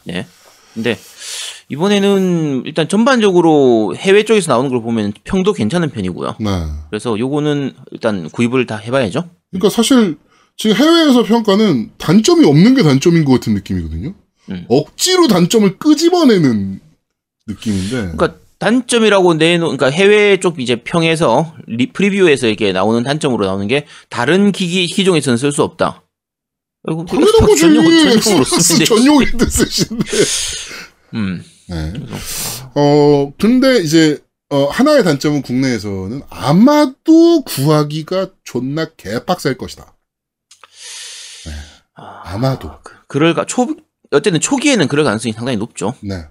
예. 0.09 0.13
네. 0.13 0.27
근데 0.73 0.97
이번에는 1.69 2.63
일단 2.65 2.87
전반적으로 2.87 3.93
해외 3.97 4.23
쪽에서 4.23 4.51
나오는 4.53 4.69
걸 4.69 4.81
보면 4.81 5.13
평도 5.23 5.53
괜찮은 5.53 5.89
편이고요. 5.89 6.35
네. 6.39 6.49
그래서 6.89 7.17
요거는 7.17 7.73
일단 7.91 8.29
구입을 8.29 8.65
다 8.65 8.77
해봐야죠. 8.77 9.25
그러니까 9.51 9.69
사실 9.69 10.17
지금 10.57 10.75
해외에서 10.75 11.23
평가는 11.23 11.91
단점이 11.97 12.45
없는 12.45 12.75
게 12.75 12.83
단점인 12.83 13.25
것 13.25 13.33
같은 13.33 13.53
느낌이거든요. 13.53 14.13
음. 14.49 14.65
억지로 14.69 15.27
단점을 15.27 15.77
끄집어내는 15.77 16.79
느낌인데. 17.47 17.89
그러니까 17.89 18.35
단점이라고 18.59 19.33
내놓, 19.35 19.75
그러니까 19.75 19.89
해외 19.89 20.39
쪽 20.39 20.59
이제 20.59 20.75
평에서 20.83 21.55
리, 21.67 21.91
preview에서 21.91 22.47
이렇게 22.47 22.71
나오는 22.71 23.01
단점으로 23.03 23.45
나오는 23.45 23.67
게 23.67 23.87
다른 24.09 24.51
기기 24.51 24.85
기종에서는 24.85 25.37
쓸 25.37 25.51
수 25.51 25.63
없다. 25.63 26.03
당연한 26.85 27.45
거지. 27.45 28.07
엑스박스 28.17 28.61
쓰는데. 28.61 28.85
전용 28.85 29.21
헤드셋인데. 29.21 30.05
음. 31.15 31.43
네. 31.69 31.93
어, 32.75 33.33
근데 33.39 33.79
이제, 33.79 34.19
어, 34.51 34.65
하나의 34.65 35.03
단점은 35.05 35.41
국내에서는 35.43 36.21
아마도 36.29 37.41
구하기가 37.43 38.27
존나 38.43 38.85
개빡셀 38.97 39.57
것이다. 39.57 39.95
아, 41.95 42.21
아마도. 42.25 42.71
그- 42.83 42.93
그럴 43.07 43.33
가초 43.33 43.75
어쨌든 44.11 44.41
초기에는 44.41 44.87
그럴 44.89 45.05
가능성이 45.05 45.31
상당히 45.31 45.57
높죠. 45.57 45.95
네. 46.01 46.25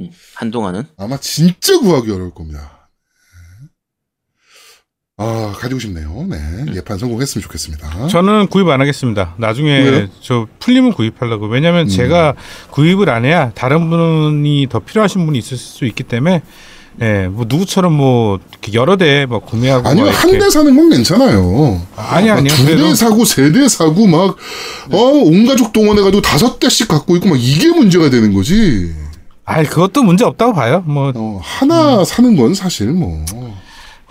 음, 0.00 0.10
한동안은. 0.34 0.84
아마 0.96 1.16
진짜 1.18 1.78
구하기 1.78 2.10
어려울 2.10 2.34
겁니다. 2.34 2.88
네. 3.60 3.68
아, 5.18 5.52
가지고 5.56 5.78
싶네요. 5.78 6.26
네. 6.28 6.74
예판 6.74 6.98
성공했으면 6.98 7.42
좋겠습니다. 7.44 8.08
저는 8.08 8.48
구입 8.48 8.68
안 8.68 8.80
하겠습니다. 8.80 9.36
나중에 9.38 9.78
왜요? 9.82 10.08
저 10.20 10.48
풀리면 10.58 10.92
구입하려고. 10.94 11.46
왜냐면 11.46 11.82
음. 11.86 11.88
제가 11.88 12.34
구입을 12.70 13.10
안 13.10 13.24
해야 13.24 13.52
다른 13.54 13.90
분이 13.90 14.66
더 14.70 14.80
필요하신 14.80 15.24
분이 15.26 15.38
있을 15.38 15.56
수 15.56 15.84
있기 15.84 16.02
때문에 16.04 16.42
예, 17.02 17.28
뭐 17.28 17.46
누구처럼 17.48 17.92
뭐 17.94 18.38
여러 18.74 18.96
대뭐 18.96 19.38
구매하고 19.40 19.88
아니요, 19.88 20.06
막한대 20.06 20.50
사는 20.50 20.74
건 20.76 20.90
괜찮아요. 20.90 21.80
아니 21.96 22.28
아니요. 22.30 22.52
두대 22.54 22.76
그래도 22.76 22.94
사고, 22.94 23.24
세 23.24 23.50
대 23.52 23.68
사고, 23.68 24.06
막, 24.06 24.36
어, 24.92 24.96
온 24.98 25.46
가족 25.46 25.72
동원해 25.72 26.02
가지고 26.02 26.20
다섯 26.20 26.58
대씩 26.58 26.88
갖고 26.88 27.16
있고, 27.16 27.28
막 27.30 27.38
이게 27.40 27.68
문제가 27.68 28.10
되는 28.10 28.34
거지. 28.34 28.92
아, 29.46 29.62
그것도 29.62 30.02
문제 30.02 30.24
없다고 30.24 30.52
봐요. 30.52 30.82
뭐 30.86 31.12
어, 31.14 31.40
하나 31.42 32.04
사는 32.04 32.36
건 32.36 32.54
사실 32.54 32.88
뭐. 32.88 33.24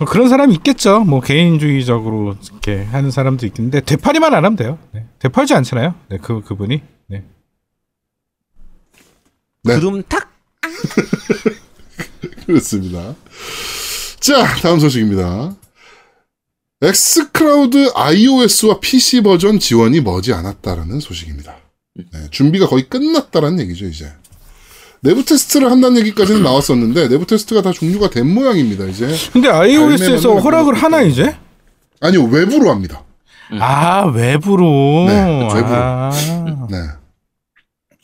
그런 0.06 0.28
사람이 0.30 0.54
있겠죠. 0.54 1.00
뭐 1.00 1.20
개인주의적으로 1.20 2.34
이렇게 2.50 2.84
하는 2.84 3.10
사람도 3.10 3.44
있겠는데 3.46 3.82
되팔이만 3.82 4.32
안 4.34 4.44
하면 4.46 4.56
돼요. 4.56 4.78
네. 4.92 5.04
되팔지 5.18 5.52
않잖아요. 5.54 5.94
네, 6.08 6.18
그 6.22 6.40
그분이. 6.42 6.80
네. 7.08 7.22
네. 9.64 9.74
두둠탁. 9.74 10.30
그렇습니다. 12.46 13.14
자, 14.20 14.44
다음 14.62 14.78
소식입니다. 14.78 15.54
xCloud 16.82 17.90
iOS와 17.94 18.80
PC 18.80 19.22
버전 19.22 19.58
지원이 19.58 20.00
머지 20.00 20.32
않았다라는 20.32 21.00
소식입니다. 21.00 21.56
네, 21.94 22.20
준비가 22.30 22.66
거의 22.66 22.88
끝났다라는 22.88 23.60
얘기죠, 23.60 23.86
이제. 23.86 24.10
내부 25.02 25.24
테스트를 25.24 25.70
한다는 25.70 25.98
얘기까지는 25.98 26.42
나왔었는데, 26.42 27.08
내부 27.08 27.26
테스트가 27.26 27.62
다 27.62 27.72
종료가 27.72 28.10
된 28.10 28.32
모양입니다, 28.32 28.84
이제. 28.86 29.08
근데 29.32 29.48
iOS에서 29.48 30.36
허락을 30.36 30.74
하나 30.74 31.02
이제? 31.02 31.36
아니요, 32.00 32.24
외부로 32.24 32.70
합니다. 32.70 33.04
아 33.58 34.06
외부로. 34.06 35.06
네, 35.08 35.42
외부로. 35.54 35.74
아, 35.74 36.10
네. 36.70 36.76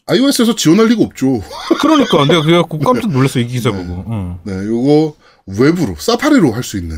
iOS에서 0.06 0.54
지원할 0.54 0.86
리가 0.88 1.02
없죠. 1.02 1.42
그러니까 1.80 2.24
내가 2.26 2.42
그래갖고 2.42 2.78
깜짝 2.80 3.10
놀랐어 3.10 3.40
이 3.40 3.46
기사 3.46 3.72
보고. 3.72 4.04
응. 4.08 4.38
네, 4.44 4.52
요거 4.66 5.16
외부로, 5.46 5.96
사파리로 5.96 6.52
할 6.52 6.62
수 6.62 6.76
있는 6.78 6.96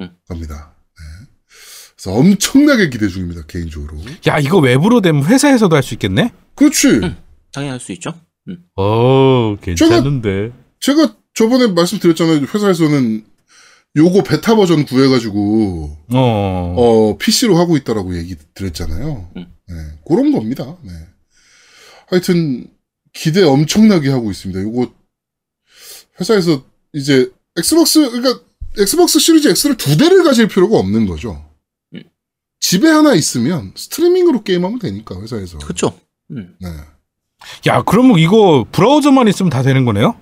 음. 0.00 0.10
겁니다. 0.26 0.72
네. 0.98 1.26
그래서 1.96 2.12
엄청나게 2.18 2.88
기대 2.90 3.08
중입니다, 3.08 3.42
개인적으로. 3.46 3.98
야 4.26 4.38
이거 4.38 4.58
외부로 4.58 5.00
되면 5.00 5.24
회사에서도 5.24 5.74
할 5.76 5.82
수 5.82 5.94
있겠네? 5.94 6.32
그렇지. 6.54 7.00
당연히 7.52 7.70
할 7.72 7.80
수 7.80 7.92
있죠. 7.92 8.14
음. 8.48 8.58
어 8.76 9.56
괜찮은데. 9.60 10.52
제가 10.80 11.14
저번에 11.34 11.66
말씀드렸잖아요. 11.68 12.46
회사에서는 12.52 13.24
요거 13.96 14.22
베타 14.22 14.54
버전 14.54 14.84
구해가지고 14.86 15.96
어. 16.14 16.74
어 16.76 17.16
PC로 17.18 17.56
하고 17.58 17.76
있다라고 17.76 18.16
얘기 18.16 18.36
드렸잖아요. 18.54 19.28
음. 19.36 19.46
네, 19.68 19.74
그런 20.06 20.32
겁니다. 20.32 20.76
네. 20.82 20.92
하여튼 22.08 22.66
기대 23.12 23.42
엄청나게 23.42 24.10
하고 24.10 24.30
있습니다. 24.30 24.60
이거 24.60 24.92
회사에서 26.20 26.64
이제 26.92 27.30
엑스박스 27.56 28.10
그러니까 28.10 28.40
엑스박스 28.78 29.18
시리즈 29.18 29.48
X를 29.48 29.76
두 29.76 29.96
대를 29.96 30.22
가질 30.24 30.48
필요가 30.48 30.78
없는 30.78 31.06
거죠. 31.06 31.44
음. 31.94 32.02
집에 32.60 32.88
하나 32.88 33.14
있으면 33.14 33.72
스트리밍으로 33.76 34.42
게임하면 34.42 34.78
되니까 34.78 35.20
회사에서. 35.20 35.58
그렇죠. 35.58 35.98
음. 36.30 36.54
네. 36.60 36.68
야, 37.66 37.82
그러면 37.82 38.18
이거 38.18 38.66
브라우저만 38.72 39.28
있으면 39.28 39.50
다 39.50 39.62
되는 39.62 39.84
거네요? 39.84 40.18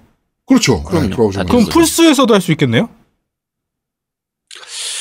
그렇죠. 0.47 0.85
네, 0.93 1.09
브라우저만 1.11 1.47
다 1.47 1.53
그럼. 1.53 1.67
플스에서도 1.67 2.33
할 2.35 2.41
수 2.41 2.53
있겠네요? 2.53 2.89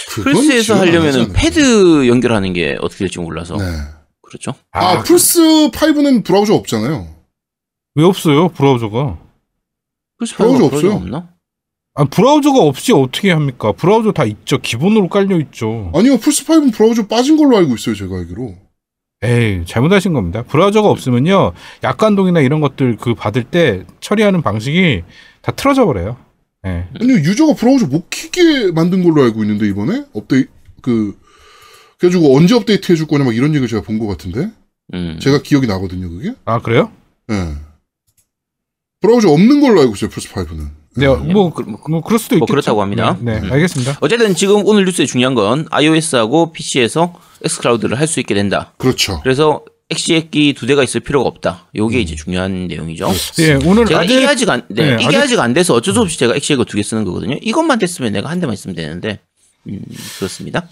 플스에서 0.07 0.75
않을까? 0.75 1.33
패드 1.33 2.07
연결하는 2.07 2.53
게 2.53 2.77
어떻게 2.79 2.99
될지 2.99 3.19
몰라서 3.19 3.57
네. 3.57 3.65
그렇죠. 4.35 4.53
아, 4.71 5.01
플스 5.03 5.39
5는 5.71 6.23
브라우저 6.23 6.53
없잖아요. 6.55 7.07
왜 7.95 8.03
없어요, 8.03 8.49
브라우저가? 8.49 9.17
플스 10.17 10.35
브라우저 10.35 10.57
브라우저 10.57 10.75
없어요. 10.75 10.93
없나? 10.93 11.29
아, 11.93 12.03
브라우저가 12.03 12.59
없이 12.59 12.91
어떻게 12.91 13.31
합니까? 13.31 13.71
브라우저 13.71 14.11
다 14.11 14.25
있죠. 14.25 14.57
기본으로 14.57 15.07
깔려 15.07 15.39
있죠. 15.39 15.91
아니요, 15.95 16.17
플스 16.17 16.43
5는 16.45 16.73
브라우저 16.73 17.07
빠진 17.07 17.37
걸로 17.37 17.55
알고 17.57 17.75
있어요, 17.75 17.95
제가 17.95 18.17
알기로. 18.17 18.55
에이, 19.23 19.63
잘못하신 19.65 20.11
겁니다. 20.11 20.43
브라우저가 20.43 20.89
없으면요, 20.89 21.53
약관 21.83 22.10
동의나 22.10 22.41
이런 22.41 22.59
것들 22.59 22.97
그 22.97 23.15
받을 23.15 23.43
때 23.45 23.85
처리하는 24.01 24.41
방식이 24.41 25.03
다 25.41 25.53
틀어져 25.53 25.85
버려요. 25.85 26.17
예. 26.67 26.89
아니요, 26.99 27.15
유저가 27.19 27.53
브라우저 27.53 27.87
못 27.87 28.09
키게 28.09 28.71
만든 28.73 29.01
걸로 29.03 29.23
알고 29.23 29.43
있는데, 29.43 29.67
이번에? 29.67 30.03
업데이, 30.13 30.45
그, 30.81 31.17
그래가지고 31.97 32.35
언제 32.35 32.55
업데이트 32.55 32.91
해줄 32.91 33.07
거냐, 33.07 33.23
막 33.23 33.35
이런 33.35 33.49
얘기를 33.49 33.67
제가 33.67 33.81
본 33.81 33.99
것 33.99 34.07
같은데? 34.07 34.49
음. 34.93 35.17
제가 35.21 35.41
기억이 35.41 35.67
나거든요, 35.67 36.09
그게? 36.09 36.33
아, 36.45 36.59
그래요? 36.59 36.91
예. 37.31 37.53
브라우저 39.01 39.29
없는 39.29 39.61
걸로 39.61 39.81
알고 39.81 39.95
있어요, 39.95 40.09
플스 40.09 40.29
5는. 40.29 40.69
네, 40.97 41.07
음, 41.07 41.33
뭐, 41.33 41.53
그- 41.53 41.63
뭐, 41.63 41.79
뭐 41.89 42.01
그럴 42.01 42.17
수도 42.19 42.35
뭐 42.37 42.45
있겠죠. 42.45 42.51
그렇다고 42.53 42.81
합니다. 42.81 43.17
네, 43.21 43.39
네, 43.39 43.47
음. 43.47 43.51
알겠습니다. 43.51 43.97
어쨌든 43.99 44.33
지금 44.33 44.65
오늘 44.65 44.85
뉴스의 44.85 45.07
중요한 45.07 45.35
건 45.35 45.67
iOS하고 45.69 46.53
PC에서 46.53 47.13
xCloud를 47.43 47.99
할 47.99 48.07
수 48.07 48.19
있게 48.21 48.33
된다. 48.33 48.73
그렇죠. 48.77 49.19
그래서 49.21 49.63
엑시엑 49.89 50.27
기기 50.27 50.53
두 50.53 50.65
대가 50.65 50.83
있을 50.83 51.01
필요가 51.01 51.27
없다. 51.27 51.67
음. 51.75 51.77
요게 51.77 51.99
이제 51.99 52.15
중요한 52.15 52.67
내용이죠. 52.67 53.09
예, 53.39 53.53
오늘 53.65 53.85
제가 53.85 53.99
아재 54.01 54.15
이게 54.15 54.25
아직 54.25 54.49
안, 54.49 54.65
네, 54.69 54.95
네, 54.95 55.03
이게 55.03 55.17
아재- 55.17 55.17
아직 55.23 55.39
안 55.39 55.53
돼서 55.53 55.73
어쩔 55.73 55.93
수 55.93 55.99
없이 56.01 56.17
제가 56.17 56.33
엑시엑을 56.35 56.65
두 56.65 56.77
개 56.77 56.83
쓰는 56.83 57.03
거거든요. 57.03 57.37
이것만 57.41 57.77
됐으면 57.79 58.13
내가 58.13 58.29
한 58.29 58.39
대만 58.39 58.53
있으면 58.53 58.75
되는데, 58.75 59.19
음, 59.67 59.81
그렇습니다. 60.17 60.67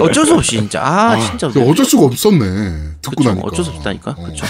어쩔 0.00 0.26
수 0.26 0.34
없이 0.34 0.52
진짜 0.56 0.82
아, 0.82 1.18
진짜 1.20 1.48
근데 1.48 1.68
어쩔 1.68 1.84
수가 1.84 2.04
없었네. 2.06 2.96
듣고 3.02 3.16
그쵸, 3.16 3.28
나니까. 3.30 3.46
어쩔 3.46 3.64
수 3.64 3.70
없다니까. 3.72 4.10
어. 4.12 4.24
그렇죠. 4.24 4.46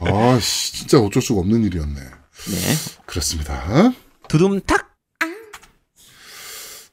아, 0.00 0.38
씨, 0.40 0.72
진짜 0.72 0.98
어쩔 0.98 1.22
수가 1.22 1.40
없는 1.40 1.64
일이었네. 1.64 2.00
네. 2.00 2.74
그렇습니다. 3.06 3.92
두둠탁. 4.28 4.94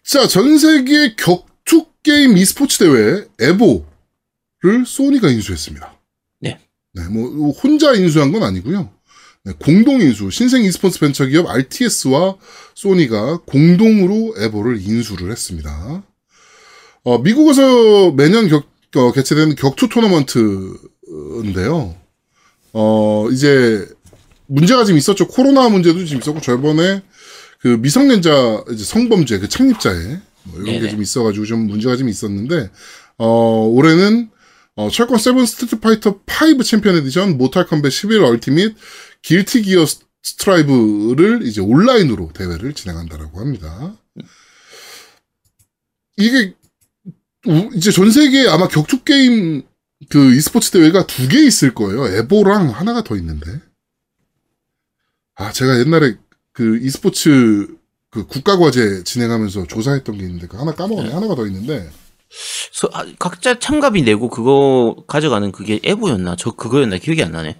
자, 0.05 0.27
전 0.27 0.57
세계 0.57 1.15
격투 1.15 1.87
게임 2.03 2.37
e스포츠 2.37 2.77
대회 2.79 3.25
에보를 3.39 4.85
소니가 4.85 5.29
인수했습니다. 5.29 5.93
네. 6.41 6.59
네, 6.93 7.03
뭐 7.09 7.51
혼자 7.51 7.93
인수한 7.93 8.31
건 8.31 8.43
아니고요. 8.43 8.91
네, 9.45 9.51
공동 9.59 9.99
인수 9.99 10.29
신생 10.29 10.63
e스포츠 10.63 10.99
벤처 10.99 11.25
기업 11.25 11.49
RTS와 11.49 12.35
소니가 12.75 13.41
공동으로 13.45 14.35
에보를 14.37 14.79
인수를 14.81 15.31
했습니다. 15.31 16.01
어, 17.03 17.17
미국에서 17.17 18.11
매년 18.11 18.47
격, 18.47 18.67
어, 18.95 19.11
개최되는 19.11 19.55
격투 19.55 19.89
토너먼트인데요. 19.89 21.93
어, 22.71 23.27
이제 23.33 23.85
문제가 24.47 24.85
좀 24.85 24.97
있었죠. 24.97 25.27
코로나 25.27 25.67
문제도 25.67 26.05
좀 26.05 26.19
있었고 26.19 26.39
저번에 26.39 27.01
그 27.59 27.67
미성년자 27.67 28.63
이제 28.71 28.85
성범죄 28.85 29.39
그 29.39 29.49
창립자에 29.49 30.19
뭐 30.43 30.61
이런 30.61 30.79
게. 30.79 30.89
좀 30.89 31.01
있어가지고 31.01 31.45
좀 31.45 31.67
문제가 31.67 31.97
좀 31.97 32.07
있었는데 32.07 32.69
어 33.17 33.67
올해는 33.69 34.29
어 34.75 34.89
철권 34.89 35.17
7 35.19 35.45
Street 35.45 35.79
Fighter 35.79 36.19
5 36.25 36.63
Champion 36.63 36.95
Edition 36.97 37.37
Mortal 37.37 37.67
Kombat 37.67 37.91
11 37.91 38.23
Ultimate 38.23 38.75
Guilty 39.21 39.61
Gear 39.63 39.85
S- 39.85 39.99
Strive를 40.23 41.45
이제 41.45 41.61
온라인으로 41.61 42.31
대회를 42.33 42.73
진행한다라고 42.73 43.39
합니다. 43.39 43.97
이게 46.17 46.55
우- 47.45 47.69
이제 47.75 47.91
전 47.91 48.09
세계에 48.09 48.47
아마 48.47 48.67
격투 48.67 49.03
게임 49.03 49.63
그 50.09 50.33
e스포츠 50.35 50.71
대회가 50.71 51.05
두 51.05 51.27
개 51.27 51.39
있을 51.45 51.73
거예요. 51.73 52.07
EVO랑 52.07 52.69
하나가 52.69 53.03
더 53.03 53.15
있는데. 53.17 53.61
아, 55.35 55.51
제가 55.51 55.79
옛날에 55.79 56.17
그 56.53 56.77
e스포츠 56.77 57.75
그 58.09 58.25
국가과제 58.27 59.03
진행하면서 59.03 59.67
조사했던 59.67 60.17
게 60.17 60.23
있는데 60.25 60.47
그 60.47 60.57
하나 60.57 60.73
까먹었네. 60.73 61.11
하나가 61.11 61.35
더 61.35 61.45
있는데. 61.47 61.89
서- 62.71 62.89
아, 62.93 63.05
각자 63.19 63.59
참가비 63.59 64.01
내고 64.01 64.29
그거 64.29 64.95
가져가는 65.07 65.51
그게 65.51 65.79
EVO였나? 65.83 66.35
저 66.37 66.51
그거였나? 66.51 66.97
기억이 66.97 67.23
안 67.23 67.31
나네. 67.31 67.57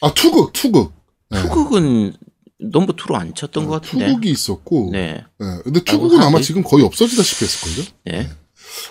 아, 0.00 0.14
투극, 0.14 0.52
투극. 0.52 0.92
네. 1.30 1.42
투극은 1.42 2.14
넘버 2.60 2.94
2로 2.94 3.14
안 3.14 3.34
쳤던 3.34 3.66
것 3.66 3.80
같은데. 3.82 4.06
투극이 4.08 4.30
있었고. 4.30 4.90
네. 4.92 5.24
네. 5.38 5.46
근데 5.64 5.82
투극은 5.82 6.20
아마. 6.22 6.40
지금 6.40 6.62
거의 6.62 6.84
없어지다시피 6.84 7.44
했을걸요? 7.44 7.86
네. 8.06 8.30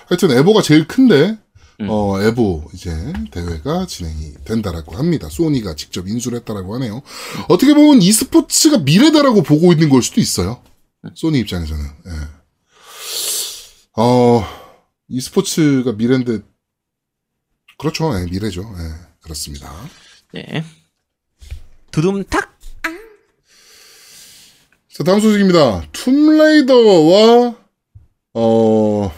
하여튼 0.07 0.31
EVO가 0.31 0.61
제일 0.61 0.87
큰데, 0.87 1.37
음. 1.81 1.87
어, 1.89 2.19
EVO 2.21 2.65
이제 2.73 2.91
대회가 3.31 3.85
진행이 3.85 4.33
된다라고 4.43 4.97
합니다. 4.97 5.29
소니가 5.29 5.75
직접 5.75 6.07
인수를 6.07 6.39
했다라고 6.39 6.75
하네요. 6.75 7.01
어떻게 7.47 7.73
보면 7.73 8.01
e스포츠가 8.01 8.79
미래다라고 8.79 9.43
보고 9.43 9.71
있는 9.71 9.89
걸 9.89 10.01
수도 10.03 10.19
있어요. 10.19 10.61
소니 11.15 11.39
입장에서는. 11.39 11.83
예. 11.85 12.11
어, 14.01 14.45
e스포츠가 15.09 15.91
미래인데, 15.91 16.39
그렇죠. 17.77 18.17
예, 18.17 18.23
미래죠. 18.31 18.61
예, 18.61 19.07
그렇습니다. 19.21 19.69
네. 20.33 20.63
두둠탁. 21.91 22.57
자, 24.93 25.03
다음 25.03 25.19
소식입니다. 25.19 25.83
Tomb 25.91 26.42
Raider와, 26.42 27.55
어, 28.35 29.11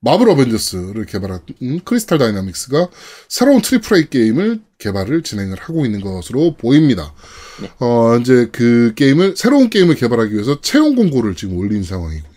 Marvel 0.00 0.30
Avengers를 0.30 1.04
개발한 1.04 1.40
음, 1.60 1.80
Crystal 1.84 2.16
Dynamics가 2.16 2.88
새로운 3.28 3.60
triple 3.60 3.98
A 3.98 4.08
게임을 4.08 4.62
개발을 4.78 5.24
진행을 5.24 5.58
하고 5.60 5.84
있는 5.84 6.00
것으로 6.00 6.56
보입니다. 6.56 7.12
네. 7.60 7.70
어, 7.80 8.16
이제 8.16 8.48
그 8.50 8.94
게임을, 8.96 9.36
새로운 9.36 9.68
게임을 9.68 9.94
개발하기 9.94 10.32
위해서 10.32 10.58
채용 10.62 10.94
공고를 10.94 11.36
지금 11.36 11.58
올린 11.58 11.82
상황이고요. 11.82 12.31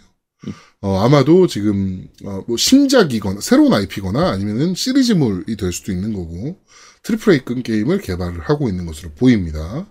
어, 0.85 0.99
아마도 1.03 1.47
지금, 1.47 2.07
어, 2.25 2.43
뭐 2.47 2.57
신작이거나, 2.57 3.41
새로운 3.41 3.73
IP거나 3.73 4.29
아니면은 4.29 4.75
시리즈물이 4.75 5.55
될 5.57 5.73
수도 5.73 5.91
있는 5.91 6.13
거고, 6.13 6.57
triple 7.01 7.33
A급 7.33 7.63
게임을 7.63 8.01
개발을 8.01 8.41
하고 8.41 8.69
있는 8.69 8.85
것으로 8.85 9.09
보입니다. 9.17 9.87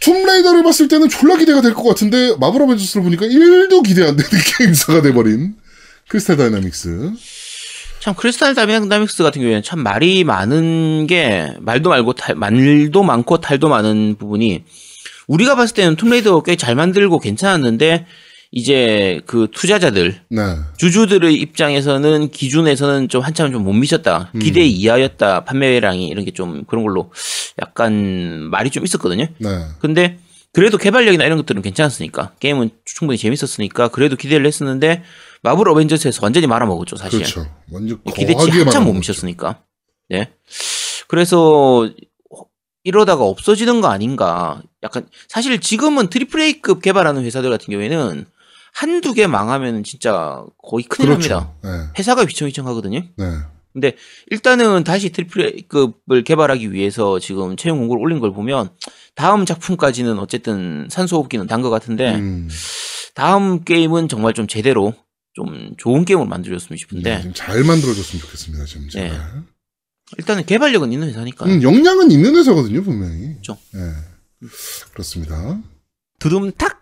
Tomb 0.00 0.18
Raider를 0.18 0.62
봤을 0.62 0.88
때는 0.88 1.10
졸라 1.10 1.36
기대가 1.36 1.60
될 1.60 1.74
것 1.74 1.82
같은데 1.84 2.34
Marvel 2.40 2.62
Avengers를 2.62 3.02
보니까 3.02 3.26
1도 3.26 3.82
기대 3.86 4.04
안 4.04 4.16
되는 4.16 4.30
게임사가 4.58 5.02
돼버린 5.02 5.56
Crystal 6.08 6.36
Dynamics. 6.38 7.12
참 8.00 8.14
Crystal 8.14 8.54
Dynamics 8.54 9.22
같은 9.22 9.40
경우에는 9.42 9.62
참 9.62 9.80
말이 9.80 10.24
많은 10.24 11.06
게 11.08 11.52
말도 11.60 11.90
말고 11.90 12.12
탈, 12.14 12.36
말도 12.36 13.02
많고 13.02 13.38
탈도 13.40 13.68
많은 13.68 14.16
부분이 14.18 14.64
우리가 15.26 15.56
봤을 15.56 15.74
때는 15.74 15.96
툼레이더 15.96 16.42
꽤 16.42 16.56
잘 16.56 16.74
만들고 16.74 17.18
괜찮았는데 17.18 18.06
이제 18.52 19.20
그 19.26 19.48
투자자들 19.52 20.20
네. 20.30 20.42
주주들의 20.78 21.34
입장에서는 21.34 22.30
기준에서는 22.30 23.08
좀 23.08 23.22
한참 23.22 23.52
좀 23.52 23.62
못 23.64 23.72
미쳤다 23.72 24.30
기대 24.40 24.64
이하였다 24.64 25.44
판매량이 25.44 26.06
이런 26.08 26.24
게 26.24 26.30
좀 26.30 26.64
그런 26.64 26.84
걸로 26.84 27.10
약간 27.60 28.48
말이 28.50 28.70
좀 28.70 28.84
있었거든요. 28.84 29.26
네. 29.38 29.48
근데 29.80 30.18
그래도 30.52 30.78
개발력이나 30.78 31.24
이런 31.24 31.38
것들은 31.38 31.60
괜찮았으니까 31.62 32.32
게임은 32.40 32.70
충분히 32.84 33.18
재밌었으니까 33.18 33.88
그래도 33.88 34.16
기대를 34.16 34.46
했었는데 34.46 35.02
마블 35.42 35.68
어벤져스에서 35.68 36.20
완전히 36.22 36.46
말아먹었죠 36.46 36.96
사실. 36.96 37.18
그렇죠. 37.20 37.46
완전 37.70 38.00
기대치 38.14 38.50
한참 38.50 38.84
못. 38.84 38.92
미쳤으니까. 38.94 39.60
네. 40.08 40.30
그래서 41.08 41.90
이러다가 42.84 43.24
없어지는 43.24 43.80
거 43.80 43.88
아닌가. 43.88 44.62
약간 44.82 45.06
사실 45.28 45.60
지금은 45.60 46.08
triple 46.08 46.40
A급 46.40 46.80
개발하는 46.82 47.24
회사들 47.24 47.50
같은 47.50 47.70
경우에는 47.72 48.26
한두 48.76 49.14
개 49.14 49.26
망하면 49.26 49.82
진짜 49.84 50.44
거의 50.62 50.84
큰일 50.84 51.08
그렇죠. 51.08 51.34
납니다. 51.34 51.54
네. 51.64 51.92
회사가 51.98 52.22
휘청휘청 52.28 52.66
하거든요. 52.68 53.00
네. 53.16 53.24
근데 53.72 53.96
일단은 54.30 54.84
다시 54.84 55.10
triple 55.10 55.54
A급을 55.56 56.24
개발하기 56.24 56.72
위해서 56.72 57.18
지금 57.18 57.56
채용 57.56 57.78
공고를 57.78 58.02
올린 58.02 58.20
걸 58.20 58.32
보면 58.34 58.68
다음 59.14 59.46
작품까지는 59.46 60.18
어쨌든 60.18 60.88
산소호흡기는 60.90 61.46
단 61.46 61.62
것 61.62 61.70
같은데 61.70 62.16
음. 62.16 62.48
다음 63.14 63.64
게임은 63.64 64.08
정말 64.08 64.34
좀 64.34 64.46
제대로 64.46 64.92
좀 65.32 65.74
좋은 65.78 66.04
게임을 66.04 66.26
만들어줬으면 66.26 66.76
싶은데 66.76 67.16
네, 67.16 67.22
좀 67.22 67.43
잘 67.43 67.64
만들어줬으면 67.64 68.20
좋겠습니다. 68.22 68.64
좀 68.66 68.88
제발. 68.90 69.10
네. 69.10 69.18
일단은 70.18 70.44
개발력은 70.44 70.92
있는 70.92 71.08
회사니까. 71.08 71.46
음, 71.46 71.62
역량은 71.62 72.10
있는 72.10 72.36
회사거든요, 72.36 72.82
분명히. 72.82 73.32
그렇죠. 73.32 73.56
예. 73.74 74.48
그렇습니다. 74.92 75.58
두둠탁 76.18 76.75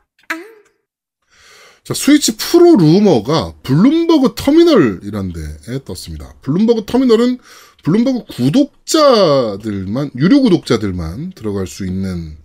자, 1.84 1.92
Switch 1.92 2.36
Pro 2.38 2.76
루머가 2.76 3.52
Bloomberg 3.62 4.34
Terminal이란 4.36 5.34
데에 5.34 5.84
떴습니다. 5.84 6.34
Bloomberg 6.40 6.86
Terminal은 6.86 7.38
Bloomberg 7.82 8.24
구독자들만, 8.34 10.12
유료 10.16 10.40
구독자들만 10.40 11.32
들어갈 11.32 11.66
수 11.66 11.84
있는, 11.84 12.38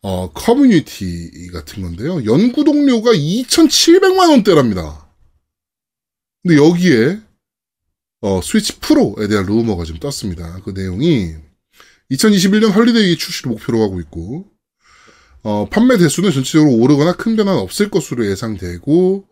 어, 0.00 0.32
커뮤니티 0.32 1.50
같은 1.52 1.82
건데요. 1.82 2.24
연 2.24 2.49
구독료가 2.49 3.12
2,700만 3.12 4.30
원대랍니다. 4.30 5.10
근데 6.42 6.56
여기에, 6.56 7.20
어, 8.22 8.40
Switch 8.42 8.78
Pro에 8.78 9.28
대한 9.28 9.44
루머가 9.44 9.84
좀 9.84 9.98
떴습니다. 9.98 10.62
그 10.64 10.70
내용이 10.70 11.34
2021년 12.10 12.72
holiday 12.74 13.18
출시를 13.18 13.50
목표로 13.50 13.82
하고 13.82 14.00
있고, 14.00 14.50
어, 15.42 15.68
판매 15.70 15.96
대수는 15.96 16.32
전체적으로 16.32 16.74
오르거나 16.76 17.14
큰 17.14 17.36
변화는 17.36 17.60
없을 17.60 17.90
것으로 17.90 18.26
예상되고, 18.30 19.24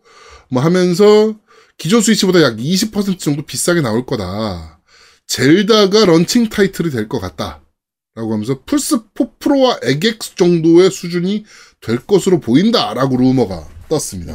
뭐 0.49 0.63
하면서 0.63 1.35
기존 1.77 2.01
Switch보다 2.01 2.41
약 2.41 2.57
20% 2.57 3.19
정도 3.19 3.45
비싸게 3.45 3.81
나올 3.81 4.05
거다. 4.05 4.81
Zelda가 5.27 6.05
launching 6.05 6.49
타이틀이 6.49 6.89
될 6.89 7.07
것 7.07 7.19
같다. 7.19 7.61
라고 8.15 8.33
하면서 8.33 8.63
플스4 8.65 9.39
Pro와 9.39 9.79
엑엑스 9.83 10.35
정도의 10.35 10.89
수준이 10.91 11.45
될 11.81 11.99
것으로 12.05 12.39
보인다. 12.39 12.93
라고 12.93 13.15
루머가 13.15 13.65
떴습니다. 13.87 14.33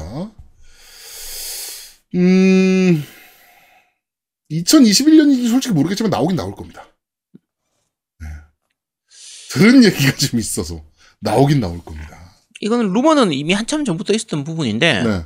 음, 2.15 3.05
2021년인지 4.51 5.51
솔직히 5.51 5.75
모르겠지만 5.75 6.11
나오긴 6.11 6.37
나올 6.37 6.55
겁니다. 6.55 6.87
네. 8.21 8.27
들은 9.51 9.83
얘기가 9.85 10.15
좀 10.17 10.39
있어서 10.39 10.83
나오긴 11.25 11.61
나올 11.61 11.83
겁니다. 11.85 12.19
이거는 12.61 12.93
루머는 12.93 13.33
이미 13.33 13.53
한참 13.53 13.85
전부터 13.85 14.15
있었던 14.15 14.45
부분인데 14.45 15.03
네. 15.03 15.23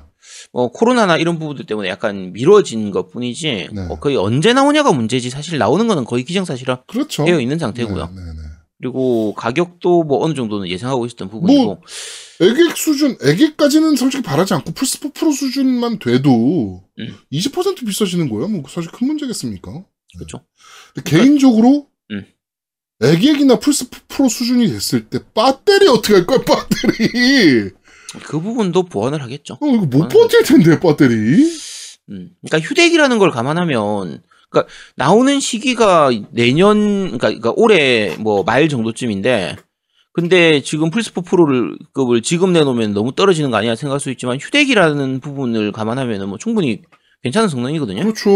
뭐 0.53 0.71
코로나나 0.71 1.17
이런 1.17 1.39
부분들 1.39 1.67
때문에 1.67 1.89
약간 1.89 2.33
미뤄진 2.33 2.91
것 2.91 3.11
뿐이지 3.11 3.69
네. 3.73 3.87
뭐 3.87 3.99
거의 3.99 4.17
언제 4.17 4.53
나오냐가 4.53 4.93
문제지 4.93 5.31
사실 5.31 5.59
나오는 5.59 5.87
거는 5.87 6.05
거의 6.05 6.25
기정사실화 6.25 6.85
그렇죠. 6.87 7.25
되어 7.25 7.41
있는 7.41 7.59
상태고요. 7.59 8.07
네, 8.07 8.15
네, 8.15 8.33
네. 8.33 8.49
그리고 8.81 9.35
가격도 9.35 10.05
뭐 10.05 10.25
어느 10.25 10.35
정도는 10.35 10.69
예상하고 10.69 11.05
있었던 11.07 11.29
부분이고 11.29 11.65
뭐 11.65 11.81
에객 12.41 12.77
수준, 12.77 13.17
에객까지는 13.21 13.97
솔직히 13.97 14.23
바라지 14.23 14.55
않고 14.55 14.71
플스4 14.73 15.13
프로 15.13 15.33
수준만 15.33 15.99
돼도 15.99 16.85
음. 16.99 17.17
20% 17.33 17.85
비싸지는 17.85 18.29
거야. 18.31 18.47
뭐 18.47 18.63
사실 18.69 18.91
큰 18.93 19.09
문제겠습니까? 19.09 19.85
그렇죠. 20.17 20.45
개인적으로 21.05 21.89
음. 23.03 23.07
에객이나 23.07 23.59
플스4 23.59 23.91
프로 24.09 24.29
수준이 24.29 24.69
됐을 24.69 25.05
때 25.09 25.19
배터리 25.35 25.89
어떻게 25.89 26.15
할 26.15 26.27
거야, 26.27 26.39
배터리? 26.39 27.71
그 28.25 28.41
부분도 28.41 28.85
보완을 28.85 29.23
하겠죠. 29.23 29.55
어, 29.61 29.67
이거 29.67 29.85
못 29.87 30.05
아. 30.05 30.09
버틸 30.09 30.43
텐데, 30.45 30.81
배터리. 30.81 31.15
음. 32.11 32.31
그러니까 32.47 32.59
휴대기라는 32.67 33.19
걸 33.19 33.31
감안하면 33.31 34.23
그러니까 34.51 34.73
나오는 34.97 35.39
시기가 35.41 36.11
내년 36.33 36.79
그러니까, 37.19 37.29
그러니까 37.29 37.53
올해 37.57 38.17
뭐 38.19 38.43
말 38.45 38.69
정도쯤인데 38.71 39.57
근데 40.15 40.63
지금 40.63 40.91
플스4 40.91 41.23
프로를 41.27 41.77
급을 41.93 42.23
지금 42.23 42.55
내놓으면 42.55 42.95
너무 42.95 43.15
떨어지는 43.15 43.51
거 43.51 43.59
아니야 43.59 43.75
생각할 43.77 44.01
수 44.01 44.11
있지만 44.11 44.39
휴대기라는 44.41 45.21
부분을 45.21 45.71
감안하면은 45.71 46.31
뭐 46.31 46.39
충분히 46.39 46.81
괜찮은 47.23 47.49
성능이거든요. 47.49 48.03
그렇죠. 48.05 48.31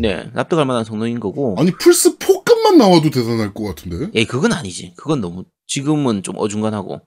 네, 0.00 0.28
납득할 0.32 0.64
만한 0.66 0.84
성능인 0.84 1.20
거고. 1.20 1.54
아니, 1.58 1.70
플스4 1.70 2.31
급만 2.62 2.78
나와도 2.78 3.10
대단할 3.10 3.52
것 3.52 3.64
같은데? 3.64 4.10
예, 4.14 4.24
그건 4.24 4.52
아니지. 4.52 4.94
그건 4.96 5.20
너무 5.20 5.44
지금은 5.66 6.22
좀 6.22 6.36
어중간하고. 6.38 7.00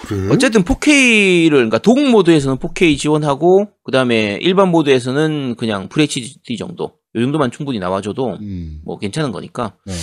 그래? 0.00 0.28
어쨌든 0.32 0.64
4K를 0.64 1.50
그러니까 1.50 1.78
도국 1.78 2.08
모드에서는 2.08 2.56
4K 2.56 2.98
지원하고 2.98 3.68
그다음에 3.84 4.38
일반 4.40 4.70
모드에서는 4.70 5.56
그냥 5.56 5.88
FHD 5.92 6.56
정도. 6.56 6.94
요 7.14 7.20
정도만 7.20 7.50
충분히 7.50 7.78
나와줘도 7.78 8.36
음, 8.40 8.80
뭐 8.84 8.98
괜찮은 8.98 9.32
거니까 9.32 9.74
네. 9.86 9.94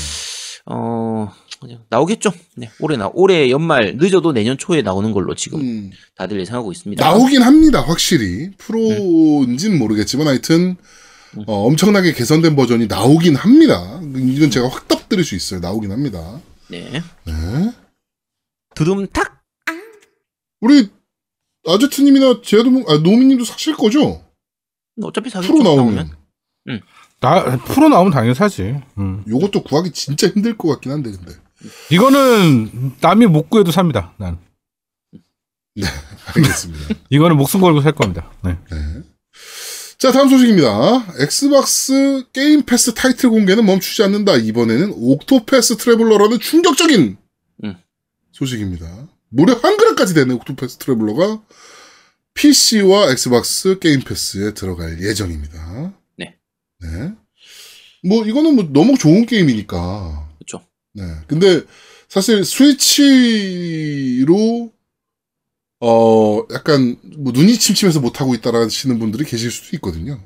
어 0.65 1.31
나오겠죠. 1.89 2.33
네, 2.57 2.69
올해 2.79 2.97
나 2.97 3.11
올해 3.13 3.51
연말 3.51 3.95
늦어도 3.97 4.33
내년 4.33 4.57
초에 4.57 4.81
나오는 4.81 5.11
걸로 5.11 5.35
지금 5.35 5.61
음. 5.61 5.91
다들 6.15 6.39
예상하고 6.39 6.71
있습니다. 6.71 7.03
나오긴 7.05 7.43
합니다, 7.43 7.81
확실히. 7.81 8.49
프로인지는 8.57 9.77
모르겠지만 9.77 10.27
하여튼 10.27 10.77
어, 11.47 11.65
엄청나게 11.67 12.13
개선된 12.13 12.55
버전이 12.55 12.87
나오긴 12.87 13.35
합니다. 13.35 13.99
이건 14.15 14.49
제가 14.51 14.69
확답 14.69 15.09
드릴 15.09 15.23
수 15.23 15.35
있어요. 15.35 15.59
나오긴 15.59 15.91
합니다. 15.91 16.39
네, 16.69 17.01
네. 17.25 17.33
두둠탁 18.75 19.43
우리 20.61 20.89
아제트님이나 21.67 22.41
제아도 22.43 22.69
아, 22.87 22.97
노미님도 22.97 23.43
사실 23.45 23.75
거죠? 23.75 24.23
어차피 25.01 25.29
사겠죠. 25.29 25.53
프로 25.53 25.63
나오면. 25.63 26.11
나 27.19 27.57
프로 27.57 27.89
나오면 27.89 28.11
당연히 28.13 28.35
사지. 28.35 28.75
음. 28.97 29.23
요것도 29.27 29.63
구하기 29.63 29.91
진짜 29.91 30.27
힘들 30.27 30.57
것 30.57 30.67
같긴 30.69 30.91
한데 30.91 31.11
근데. 31.11 31.33
이거는 31.91 32.95
남이 33.01 33.25
못 33.27 33.49
구해도 33.49 33.71
삽니다. 33.71 34.13
난 34.17 34.37
알겠습니다. 36.35 36.95
이거는 37.09 37.37
목숨 37.37 37.61
걸고 37.61 37.81
살 37.81 37.93
겁니다. 37.93 38.31
네. 38.43 38.57
네. 38.71 38.77
자 39.97 40.11
다음 40.11 40.27
소식입니다. 40.29 41.15
Xbox 41.19 42.25
Game 42.33 42.63
Pass 42.63 42.93
타이틀 42.93 43.29
공개는 43.29 43.65
멈추지 43.65 44.03
않는다. 44.03 44.35
이번에는 44.35 44.93
Octopath 44.95 45.77
Traveler라는 45.77 46.39
충격적인 46.39 47.17
음. 47.63 47.75
소식입니다. 48.33 49.07
무려 49.29 49.53
한글화까지 49.53 50.13
되는 50.13 50.35
Octopath 50.35 50.77
Traveler가 50.77 51.41
PC와 52.33 53.11
Xbox 53.11 53.79
Game 53.79 54.01
Pass에 54.01 54.53
들어갈 54.53 55.01
예정입니다. 55.01 55.93
네. 56.17 56.35
네. 56.81 57.13
뭐 58.03 58.25
이거는 58.25 58.55
뭐 58.55 58.67
너무 58.71 58.97
좋은 58.97 59.25
게임이니까. 59.25 60.29
그렇죠. 60.39 60.65
네. 60.93 61.03
근데 61.27 61.61
사실 62.09 62.43
스위치로 62.43 63.55
어 65.87 66.41
약간 66.51 66.95
뭐 67.17 67.31
눈이 67.31 67.59
침침해서 67.59 67.99
못 67.99 68.19
하고 68.19 68.33
있다라시는 68.33 68.97
분들이 68.97 69.23
계실 69.23 69.51
수도 69.51 69.75
있거든요. 69.77 70.19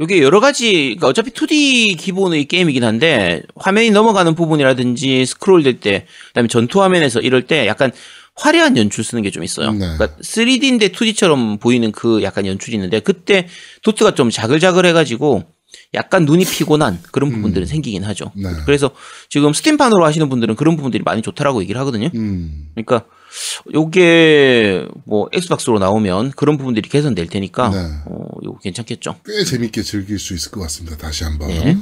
이게 0.00 0.20
여러 0.20 0.40
가지 0.40 0.72
그러니까 0.72 1.06
어차피 1.06 1.30
2D 1.30 1.96
기본의 1.98 2.46
게임이긴 2.46 2.82
한데 2.82 3.42
화면이 3.54 3.90
넘어가는 3.92 4.34
부분이라든지 4.34 5.24
스크롤 5.26 5.62
될 5.62 5.78
때 5.78 6.00
그 6.00 6.32
다음에 6.34 6.48
전투 6.48 6.82
화면에서 6.82 7.20
이럴 7.20 7.46
때 7.46 7.66
약간 7.68 7.92
화려한 8.34 8.76
연출 8.76 9.04
쓰는 9.04 9.22
게 9.22 9.30
좀 9.30 9.44
있어요. 9.44 9.70
네. 9.70 9.78
그러니까 9.78 10.08
3D인데 10.20 10.92
2D처럼 10.92 11.60
보이는 11.60 11.92
그 11.92 12.22
약간 12.24 12.46
연출이 12.46 12.74
있는데 12.76 12.98
그때 12.98 13.46
도트가 13.82 14.14
좀 14.16 14.30
자글자글 14.30 14.84
해가지고 14.86 15.44
약간 15.94 16.24
눈이 16.24 16.44
피곤한 16.46 17.00
그런 17.12 17.30
부분들은 17.30 17.66
생기긴 17.68 18.02
하죠. 18.04 18.32
네. 18.34 18.48
그래서 18.66 18.90
지금 19.28 19.52
스팀판으로 19.52 20.04
하시는 20.04 20.28
분들은 20.28 20.56
그런 20.56 20.74
부분들이 20.76 21.02
많이 21.04 21.22
좋다라고 21.22 21.62
얘기를 21.62 21.78
하거든요. 21.82 22.08
음. 22.14 22.70
그러니까 22.74 23.04
요게 23.72 24.86
뭐 25.04 25.28
엑스박스로 25.32 25.78
나오면 25.78 26.32
그런 26.36 26.58
부분들이 26.58 26.88
개선될 26.88 27.28
테니까 27.28 27.68
네. 27.70 27.78
어, 28.06 28.24
요거 28.44 28.58
괜찮겠죠. 28.60 29.16
꽤 29.26 29.44
재밌게 29.44 29.82
즐길 29.82 30.18
수 30.18 30.34
있을 30.34 30.50
것 30.50 30.60
같습니다. 30.62 30.96
다시 30.96 31.24
한번. 31.24 31.48
네. 31.48 31.64
네. 31.74 31.78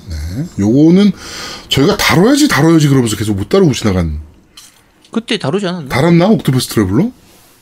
요거는 0.58 1.12
저희가 1.68 1.96
다뤄야지 1.96 2.48
다뤄야지 2.48 2.88
그러면서 2.88 3.16
계속 3.16 3.34
못 3.36 3.48
다루고 3.48 3.72
지나간. 3.72 4.20
그때 5.10 5.38
다루지 5.38 5.66
않았나? 5.66 5.88
다뤘나? 5.88 6.28
Octopath 6.28 6.68
Traveler? 6.68 7.10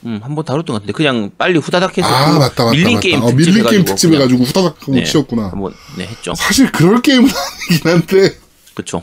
음, 0.06 0.20
한번 0.22 0.44
다뤘던 0.44 0.66
것 0.66 0.72
같은데 0.74 0.92
그냥 0.92 1.30
빨리 1.36 1.58
후다닥 1.58 1.96
해서 1.98 2.06
아, 2.06 2.32
그 2.32 2.38
맞다, 2.38 2.64
맞다. 2.64 2.70
밀린 2.70 2.94
맞다. 2.94 3.00
게임 3.00 3.22
어, 3.22 3.26
특집 3.30 3.46
밀린 3.50 3.66
게임 3.70 3.84
특집 3.84 4.12
해가지고 4.14 4.44
후다닥 4.44 4.76
네. 4.88 5.02
치웠구나. 5.04 5.48
한번 5.50 5.72
네 5.96 6.06
했죠. 6.06 6.34
사실 6.36 6.70
그럴 6.70 7.00
게임은 7.02 7.28
아니긴 7.70 7.90
한데. 7.90 8.34
그렇죠. 8.74 9.02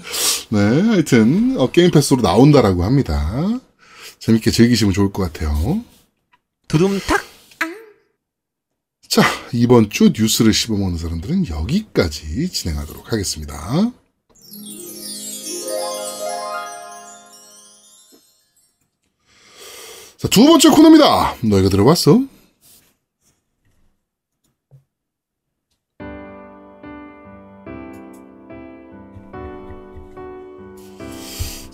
네, 0.49 0.59
하여튼, 0.59 1.55
어, 1.57 1.69
Game 1.69 1.91
Pass로 1.91 2.21
나온다라고 2.21 2.85
합니다. 2.85 3.59
재밌게 4.19 4.51
즐기시면 4.51 4.93
좋을 4.93 5.11
것 5.11 5.23
같아요. 5.23 5.83
두둠탁 6.67 7.23
자, 9.07 9.21
이번 9.53 9.89
주 9.89 10.11
뉴스를 10.13 10.51
씹어먹는 10.51 10.97
사람들은 10.97 11.47
여기까지 11.47 12.49
진행하도록 12.49 13.13
하겠습니다. 13.13 13.91
자, 20.17 20.27
두 20.29 20.45
번째 20.45 20.69
코너입니다. 20.69 21.35
너희가 21.43 21.69
들어봤어? 21.69 22.34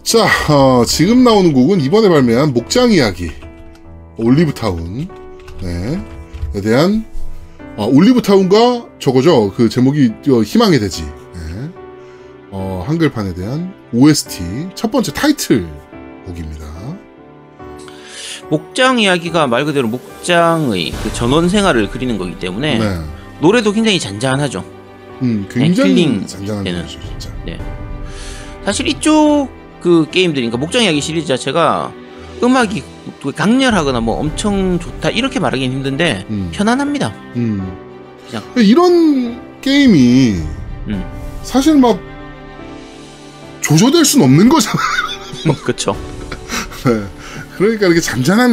자, 0.04 0.26
어, 0.50 0.84
지금 0.86 1.24
나오는 1.24 1.54
곡은 1.54 1.80
이번에 1.82 2.10
발매한 2.10 2.54
목장 2.54 2.92
이야기, 2.92 3.32
올리브타운, 4.18 5.08
네, 5.62 6.02
에 6.56 6.62
대한 6.62 7.06
아, 7.78 7.84
올리브타운과 7.84 8.88
저거죠. 9.00 9.54
그 9.56 9.70
제목이 9.70 10.12
어, 10.30 10.42
희망의 10.42 10.80
대지. 10.80 11.04
네. 11.34 11.70
한글판에 12.86 13.34
대한 13.34 13.74
OST 13.94 14.70
첫 14.76 14.92
번째 14.92 15.14
타이틀 15.14 15.68
곡입니다. 16.26 16.66
목장 18.50 19.00
이야기가 19.00 19.48
말 19.48 19.64
그대로 19.64 19.88
목장의 19.88 20.92
그 20.92 21.14
전원 21.14 21.48
생활을 21.48 21.90
그리는 21.90 22.18
거기 22.18 22.38
때문에 22.38 22.80
네. 22.80 23.00
노래도 23.40 23.72
굉장히 23.72 23.98
잔잔하죠. 24.00 24.66
음, 25.22 25.48
굉장히 25.50 25.92
힐링 25.92 26.28
잔잔한. 26.28 26.64
노래죠, 26.66 27.00
진짜. 27.00 27.30
사실 28.66 28.88
이쪽 28.88 29.61
그 29.82 30.08
게임들이 30.10 30.46
그러니까 30.46 30.58
목장 30.58 30.84
이야기 30.84 31.02
시리즈 31.02 31.28
자체가 31.28 31.91
음악이 32.44 32.84
강렬하거나 33.36 34.00
뭐 34.00 34.20
엄청 34.20 34.80
좋다 34.80 35.10
이렇게 35.10 35.39
말하기는 35.39 35.76
힘든데 35.78 36.26
음. 36.30 36.50
편안합니다. 36.52 37.13
음. 37.36 37.78
그냥. 38.28 38.44
이런 38.56 39.62
게임이 39.62 40.36
음. 40.88 41.04
사실 41.44 41.78
막 41.78 42.00
조조될 43.62 44.06
순 44.06 44.22
없는 44.24 44.50
거잖아. 44.50 44.78
그렇죠. 45.63 45.96
네. 46.86 47.04
그러니까 47.58 47.86
이렇게 47.86 48.02
잔잔한 48.02 48.52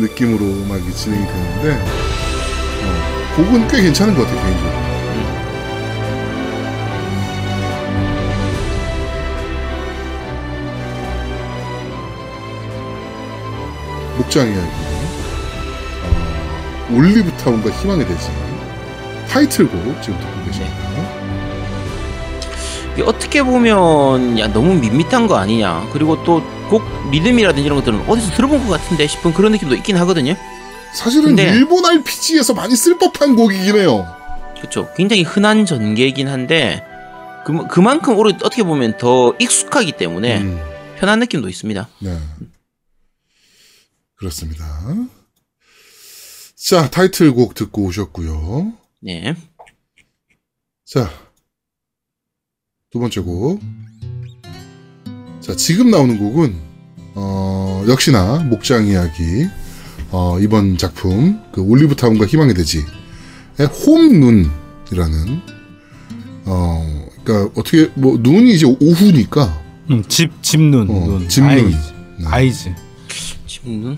느낌으로 0.00 0.44
음악이 0.44 0.92
진행이 0.92 1.26
되는데 1.26 1.84
어, 2.84 3.36
곡은 3.36 3.68
꽤 3.68 3.82
괜찮은 3.82 4.14
것 4.14 4.22
같아요 4.26 4.44
개인적으로. 4.44 4.83
목장 14.24 14.48
이야기 14.48 14.68
어, 16.02 16.94
올리브타운과 16.96 17.70
희망의 17.70 18.06
대지 18.06 18.28
타이틀곡 19.28 20.02
지금 20.02 20.18
듣고 20.20 20.44
계십니다. 20.46 20.84
이게 22.94 23.02
어떻게 23.02 23.42
보면 23.42 24.38
야 24.38 24.52
너무 24.52 24.74
밋밋한 24.74 25.26
거 25.26 25.36
아니냐. 25.36 25.88
그리고 25.92 26.22
또 26.24 26.42
곡 26.68 26.82
리듬이라든지 27.10 27.64
이런 27.64 27.78
것들은 27.78 28.08
어디서 28.08 28.32
들어본 28.32 28.66
것 28.66 28.80
같은데 28.80 29.06
싶은 29.06 29.32
그런 29.34 29.52
느낌도 29.52 29.74
있긴 29.76 29.96
하거든요. 29.98 30.34
사실은 30.94 31.36
일본 31.38 31.84
RPG에서 31.84 32.54
많이 32.54 32.76
쓸 32.76 32.98
법한 32.98 33.36
곡이긴 33.36 33.76
해요. 33.76 34.06
그렇죠. 34.56 34.88
굉장히 34.96 35.22
흔한 35.22 35.66
전개이긴 35.66 36.28
한데 36.28 36.82
그, 37.44 37.66
그만큼 37.66 38.16
오히려 38.16 38.36
어떻게 38.42 38.62
보면 38.62 38.96
더 38.96 39.34
익숙하기 39.38 39.92
때문에 39.92 40.38
음. 40.38 40.60
편한 40.98 41.18
느낌도 41.20 41.48
있습니다. 41.48 41.88
네. 41.98 42.16
그렇습니다. 44.16 44.64
자, 46.56 46.88
타이틀곡 46.90 47.54
듣고 47.54 47.82
오셨고요. 47.84 48.72
네. 49.02 49.34
자, 50.86 51.10
두 52.90 52.98
번째 52.98 53.20
곡. 53.20 53.60
자, 55.40 55.54
지금 55.56 55.90
나오는 55.90 56.18
곡은 56.18 56.54
어, 57.16 57.84
역시나 57.88 58.38
목장 58.44 58.86
이야기. 58.86 59.46
어, 60.10 60.38
이번 60.38 60.78
작품 60.78 61.40
그 61.52 61.60
올리브타운과 61.60 62.26
희망의 62.26 62.54
대지의 62.54 62.84
홈눈이라는 63.84 65.40
어, 66.46 67.08
그러니까 67.24 67.60
어떻게 67.60 67.90
뭐 67.96 68.16
눈이 68.20 68.52
이제 68.54 68.64
오후니까 68.64 69.60
음, 69.90 70.04
집 70.06 70.30
집눈 70.40 70.88
어, 70.88 70.92
눈 71.06 71.28
집눈. 71.28 71.50
아이즈 71.50 71.76
네. 71.76 71.76
음. 72.20 72.26
아이즈 72.26 72.74
지금 73.64 73.96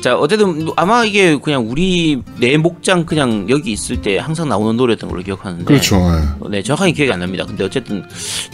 자 0.00 0.16
어쨌든 0.16 0.68
아마 0.76 1.04
이게 1.04 1.36
그냥 1.38 1.66
우리 1.68 2.22
내 2.38 2.56
목장 2.56 3.06
그냥 3.06 3.46
여기 3.48 3.72
있을 3.72 4.02
때 4.02 4.18
항상 4.18 4.48
나오는 4.48 4.76
노래였던 4.76 5.08
걸로 5.08 5.22
기억하는데 5.22 5.64
그렇죠. 5.64 5.96
예. 5.96 6.48
네 6.50 6.62
정확하게 6.62 6.92
기억이 6.92 7.12
안 7.12 7.20
납니다. 7.20 7.44
근데 7.46 7.64
어쨌든 7.64 8.04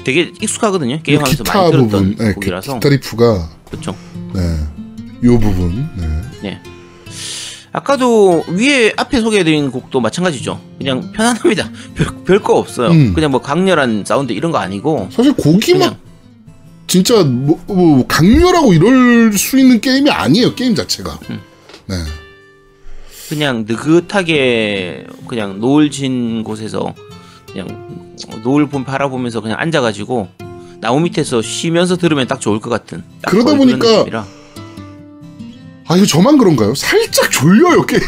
되게 0.04 0.32
익숙하거든요. 0.40 1.00
게임하면서 1.02 1.44
많이 1.44 1.70
들었던 1.70 1.88
부분, 1.88 2.16
네, 2.16 2.28
그 2.28 2.34
곡이라서 2.34 2.74
기타 2.74 2.88
riff가 2.88 3.48
그렇죠. 3.70 3.96
네, 4.32 4.40
요 5.24 5.38
부분, 5.38 5.88
네, 5.96 6.06
네. 6.42 6.62
아까도 7.72 8.44
위에 8.48 8.92
앞에 8.96 9.20
소개해드린 9.20 9.70
곡도 9.70 10.00
마찬가지죠. 10.00 10.60
그냥 10.78 11.12
편안합니다. 11.12 11.70
별, 11.94 12.06
별거 12.24 12.54
없어요. 12.58 12.90
음. 12.90 13.12
그냥 13.14 13.30
뭐 13.30 13.40
강렬한 13.40 14.04
사운드 14.04 14.32
이런 14.32 14.50
거 14.50 14.58
아니고 14.58 15.08
사실 15.12 15.32
곡이 15.32 15.74
막 15.74 15.96
진짜 16.90 17.22
뭐, 17.22 17.56
뭐 17.68 18.04
강렬하고 18.08 18.72
이럴 18.74 19.32
수 19.34 19.56
있는 19.60 19.80
게임이 19.80 20.10
아니에요 20.10 20.56
게임 20.56 20.74
자체가. 20.74 21.20
음. 21.30 21.40
네, 21.86 21.94
그냥 23.28 23.64
느긋하게 23.68 25.06
그냥 25.28 25.60
노을 25.60 25.92
진 25.92 26.42
곳에서 26.42 26.92
그냥 27.52 28.16
노을 28.42 28.66
봄 28.68 28.84
바라보면서 28.84 29.40
그냥 29.40 29.58
앉아가지고 29.60 30.28
나무 30.80 30.98
밑에서 31.00 31.40
쉬면서 31.42 31.96
들으면 31.96 32.26
딱 32.26 32.40
좋을 32.40 32.58
것 32.58 32.70
같은 32.70 33.04
딱 33.22 33.30
그러다 33.30 33.54
보니까. 33.54 33.86
아 35.86 35.96
이거 35.96 36.06
저만 36.06 36.38
그런가요? 36.38 36.74
살짝 36.74 37.30
졸려요 37.30 37.86
게임. 37.86 38.02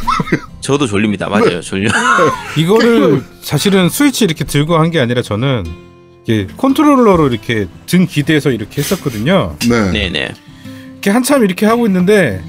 저도 0.61 0.89
졸립니다. 0.89 1.29
맞아요, 1.29 1.61
졸려. 1.61 1.89
이거를 2.57 3.23
사실은 3.43 3.89
스위치 3.89 4.25
이렇게 4.25 4.43
들고 4.45 4.77
한 4.77 4.91
게 4.91 4.99
아니라 4.99 5.23
저는 5.23 5.65
이게 6.25 6.47
컨트롤러로 6.57 7.29
이렇게 7.29 7.67
등 7.87 8.07
기대서 8.07 8.51
이렇게 8.51 8.81
했었거든요. 8.81 9.57
네, 9.69 9.91
네네. 9.91 10.33
이렇게 10.93 11.11
한참 11.11 11.45
이렇게 11.45 11.67
하고 11.67 11.87
있는데 11.87 12.43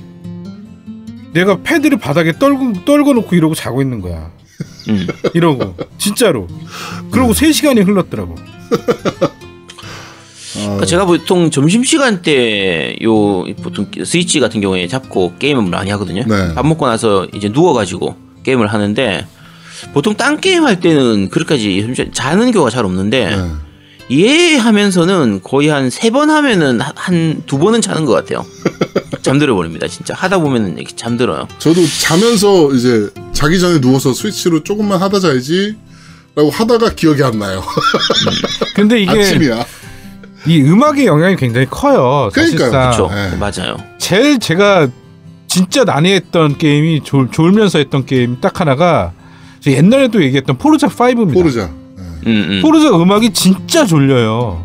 내가 1.34 1.58
패드를 1.64 1.98
바닥에 1.98 2.34
떨고 2.38 2.74
떨궈 2.86 3.14
놓고 3.14 3.36
이러고 3.36 3.56
자고 3.56 3.82
있는 3.82 4.00
거야. 4.02 4.32
음. 4.90 5.08
이러고 5.34 5.76
진짜로. 5.98 6.48
그러고 7.10 7.34
3시간이 7.34 7.84
흘렀더라고. 7.86 8.36
아, 10.56 10.60
그러니까 10.66 10.86
제가 10.86 11.06
보통 11.06 11.50
점심 11.50 11.84
시간 11.84 12.22
때 12.22 12.96
요 13.02 13.44
보통 13.64 13.88
스위치 14.06 14.40
같은 14.40 14.62
경우에 14.62 14.88
잡고 14.88 15.34
게임을 15.40 15.64
많이 15.64 15.90
하거든요. 15.92 16.24
네. 16.28 16.54
밥 16.54 16.66
먹고 16.68 16.86
나서 16.86 17.26
이제 17.34 17.50
누워가지고 17.50 18.16
게임을 18.44 18.68
하는데 18.68 19.26
보통 19.94 20.16
딴 20.16 20.40
게임 20.40 20.66
할 20.66 20.80
때는 20.80 21.30
그렇게까지 21.30 22.12
자는 22.14 22.52
경우가 22.52 22.70
잘 22.72 22.86
없는데 22.86 23.36
네. 23.36 23.52
이해하면서는 24.10 25.42
거의 25.44 25.70
한 25.70 25.88
세 25.90 26.10
번 26.12 26.30
하면은 26.30 26.80
한 26.82 27.42
두 27.46 27.58
번은 27.60 27.82
자는 27.82 28.06
것 28.06 28.14
같아요. 28.14 28.46
잠들어 29.22 29.56
버립니다. 29.56 29.88
진짜 29.88 30.14
하다 30.16 30.40
보면은 30.40 30.78
이렇게 30.78 30.96
잠들어요. 30.96 31.48
저도 31.60 31.82
자면서 32.02 32.72
이제 32.74 33.10
자기 33.32 33.60
전에 33.60 33.80
누워서 33.80 34.14
스위치로 34.14 34.64
조금만 34.64 35.02
하다 35.02 35.20
자야지. 35.20 35.76
라고 36.36 36.50
하다가 36.50 36.96
기억이 36.96 37.24
안 37.24 37.38
나요. 37.38 37.62
근데 38.76 39.00
이게 39.02 39.12
아침이야. 39.12 39.66
이 40.48 40.62
음악의 40.62 41.06
영향이 41.06 41.36
굉장히 41.36 41.68
커요. 41.70 42.30
그러니까요. 42.34 42.58
사실상 42.72 42.72
그렇죠. 42.72 43.10
네. 43.14 43.38
맞아요. 43.38 43.78
제일 44.00 44.40
제가 44.40 44.90
진짜 45.48 45.84
난해했던 45.84 46.58
게임이 46.58 47.02
졸, 47.04 47.30
졸면서 47.32 47.78
했던 47.78 48.06
게임 48.08 48.42
딱 48.42 48.60
하나가 48.60 49.12
저 49.14 49.23
옛날에도 49.72 50.24
얘기했던 50.24 50.58
포르자 50.58 50.88
5입니다. 50.88 51.34
포르자. 51.34 51.70
네. 51.98 52.04
음, 52.28 52.48
음. 52.50 52.62
포르자 52.62 52.90
음악이 52.90 53.32
진짜 53.32 53.86
졸려요. 53.86 54.64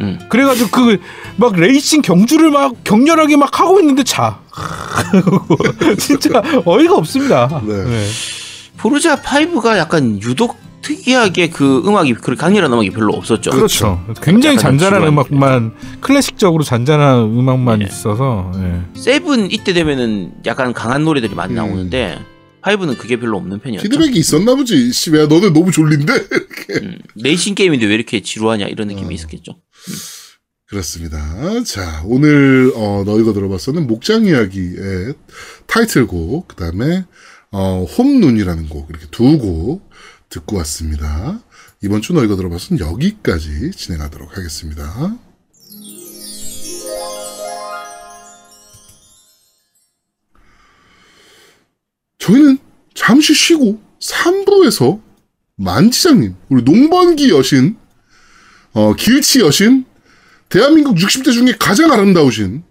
음. 0.00 0.18
그래가지고 0.28 0.70
그 0.70 0.98
막 1.38 1.54
레이싱 1.54 2.02
경주를 2.02 2.50
막 2.50 2.74
격렬하게 2.82 3.36
막 3.36 3.60
하고 3.60 3.78
있는데 3.78 4.02
자. 4.02 4.40
진짜 5.96 6.42
어이가 6.64 6.96
없습니다. 6.96 7.62
네. 7.64 7.84
네. 7.84 8.06
포르자 8.76 9.16
5가 9.22 9.78
약간 9.78 10.20
유독 10.20 10.56
특이하게 10.82 11.50
그 11.50 11.82
음악이 11.86 12.14
그 12.14 12.34
강렬한 12.34 12.72
음악이 12.72 12.90
별로 12.90 13.12
없었죠. 13.14 13.52
그렇죠. 13.52 14.04
굉장히 14.20 14.56
약간 14.56 14.78
잔잔한 14.78 15.06
음악만 15.06 15.74
클래식적으로 16.00 16.64
잔잔한 16.64 17.20
음악만 17.20 17.80
네. 17.80 17.84
있어서 17.88 18.50
예. 18.56 18.80
seven 18.94 19.52
이때 19.52 19.72
되면은 19.72 20.32
약간 20.46 20.72
강한 20.72 21.04
노래들이 21.04 21.36
많이 21.36 21.52
음. 21.52 21.56
나오는데 21.56 22.18
5는 22.62 22.98
그게 22.98 23.18
별로 23.18 23.36
없는 23.38 23.60
편이었죠. 23.60 23.82
피드백이 23.82 24.18
있었나 24.18 24.54
보지. 24.54 24.92
씨, 24.92 25.10
왜 25.10 25.26
너네 25.26 25.50
너무 25.50 25.70
졸린데? 25.70 26.12
음, 26.82 26.98
레이싱 27.16 27.54
게임인데 27.54 27.86
왜 27.86 27.94
이렇게 27.94 28.20
지루하냐 28.20 28.66
이런 28.66 28.88
느낌이 28.88 29.06
어. 29.08 29.12
있었겠죠. 29.12 29.60
그렇습니다. 30.66 31.62
자, 31.64 32.02
오늘 32.04 32.72
어, 32.74 33.02
저희가 33.06 33.32
들어봤었는 33.32 33.86
목장 33.86 34.26
이야기의 34.26 35.14
타이틀곡, 35.66 36.48
그 36.48 36.56
다음에 36.56 37.04
어, 37.50 37.84
홈눈이라는 37.84 38.68
곡 38.68 38.90
이렇게 38.90 39.06
두 39.10 39.38
곡 39.38 39.88
듣고 40.28 40.56
왔습니다. 40.58 41.40
이번 41.82 42.02
주 42.02 42.12
너희가 42.12 42.36
들어봤은 42.36 42.80
여기까지 42.80 43.70
진행하도록 43.70 44.36
하겠습니다. 44.36 45.16
저희는 52.28 52.58
잠시 52.94 53.32
쉬고 53.32 53.80
3부에서 54.00 55.00
만지장님, 55.56 56.36
우리 56.50 56.62
농번기 56.62 57.30
여신, 57.30 57.76
어, 58.72 58.94
길치 58.94 59.40
여신, 59.40 59.86
대한민국 60.48 60.96
60대 60.96 61.32
중에 61.32 61.54
가장 61.58 61.90
아름다우신 61.90 62.62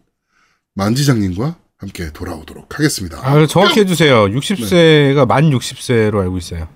만지장님과 0.75 1.57
함께 1.77 2.11
돌아오도록 2.13 2.77
하겠습니다. 2.77 3.19
아, 3.23 3.45
정확히 3.47 3.79
해주세요. 3.81 4.25
60세가 4.27 5.27
만 5.27 5.49
60세로 5.49 6.21
알고 6.21 6.37
있어요. 6.37 6.69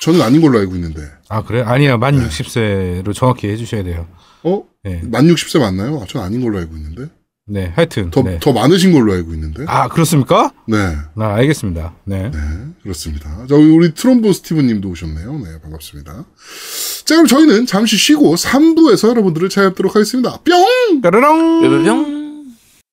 저는 0.00 0.22
아닌 0.22 0.40
걸로 0.40 0.58
알고 0.58 0.74
있는데. 0.76 1.02
아 1.28 1.42
그래? 1.42 1.60
아니요. 1.60 1.98
만 1.98 2.16
네. 2.16 2.28
60세로 2.28 3.12
정확히 3.14 3.48
해주셔야 3.48 3.82
돼요. 3.82 4.08
어? 4.44 4.62
네. 4.84 5.02
만 5.04 5.26
60세 5.26 5.58
맞나요? 5.58 6.00
아, 6.00 6.06
전 6.06 6.22
아닌 6.22 6.40
걸로 6.40 6.58
알고 6.58 6.76
있는데. 6.76 7.08
네. 7.48 7.72
하여튼. 7.74 8.10
더, 8.10 8.22
네. 8.22 8.38
더 8.40 8.52
많으신 8.52 8.92
걸로 8.92 9.12
알고 9.12 9.32
있는데. 9.34 9.64
아 9.66 9.88
그렇습니까? 9.88 10.52
네. 10.66 10.76
아 11.16 11.34
알겠습니다. 11.34 11.94
네. 12.04 12.30
네, 12.30 12.38
그렇습니다. 12.82 13.46
자, 13.48 13.54
우리 13.54 13.94
트롬보 13.94 14.32
스티븐 14.32 14.66
님도 14.66 14.88
오셨네요. 14.90 15.38
네, 15.38 15.60
반갑습니다. 15.62 16.24
자, 17.04 17.14
그럼 17.14 17.26
저희는 17.26 17.66
잠시 17.66 17.96
쉬고 17.96 18.34
3부에서 18.34 19.08
여러분들을 19.08 19.48
찾아뵙도록 19.48 19.96
하겠습니다. 19.96 20.38
뿅! 20.38 21.00
까르렁. 21.00 21.60
뿅뿅뿅. 21.62 22.27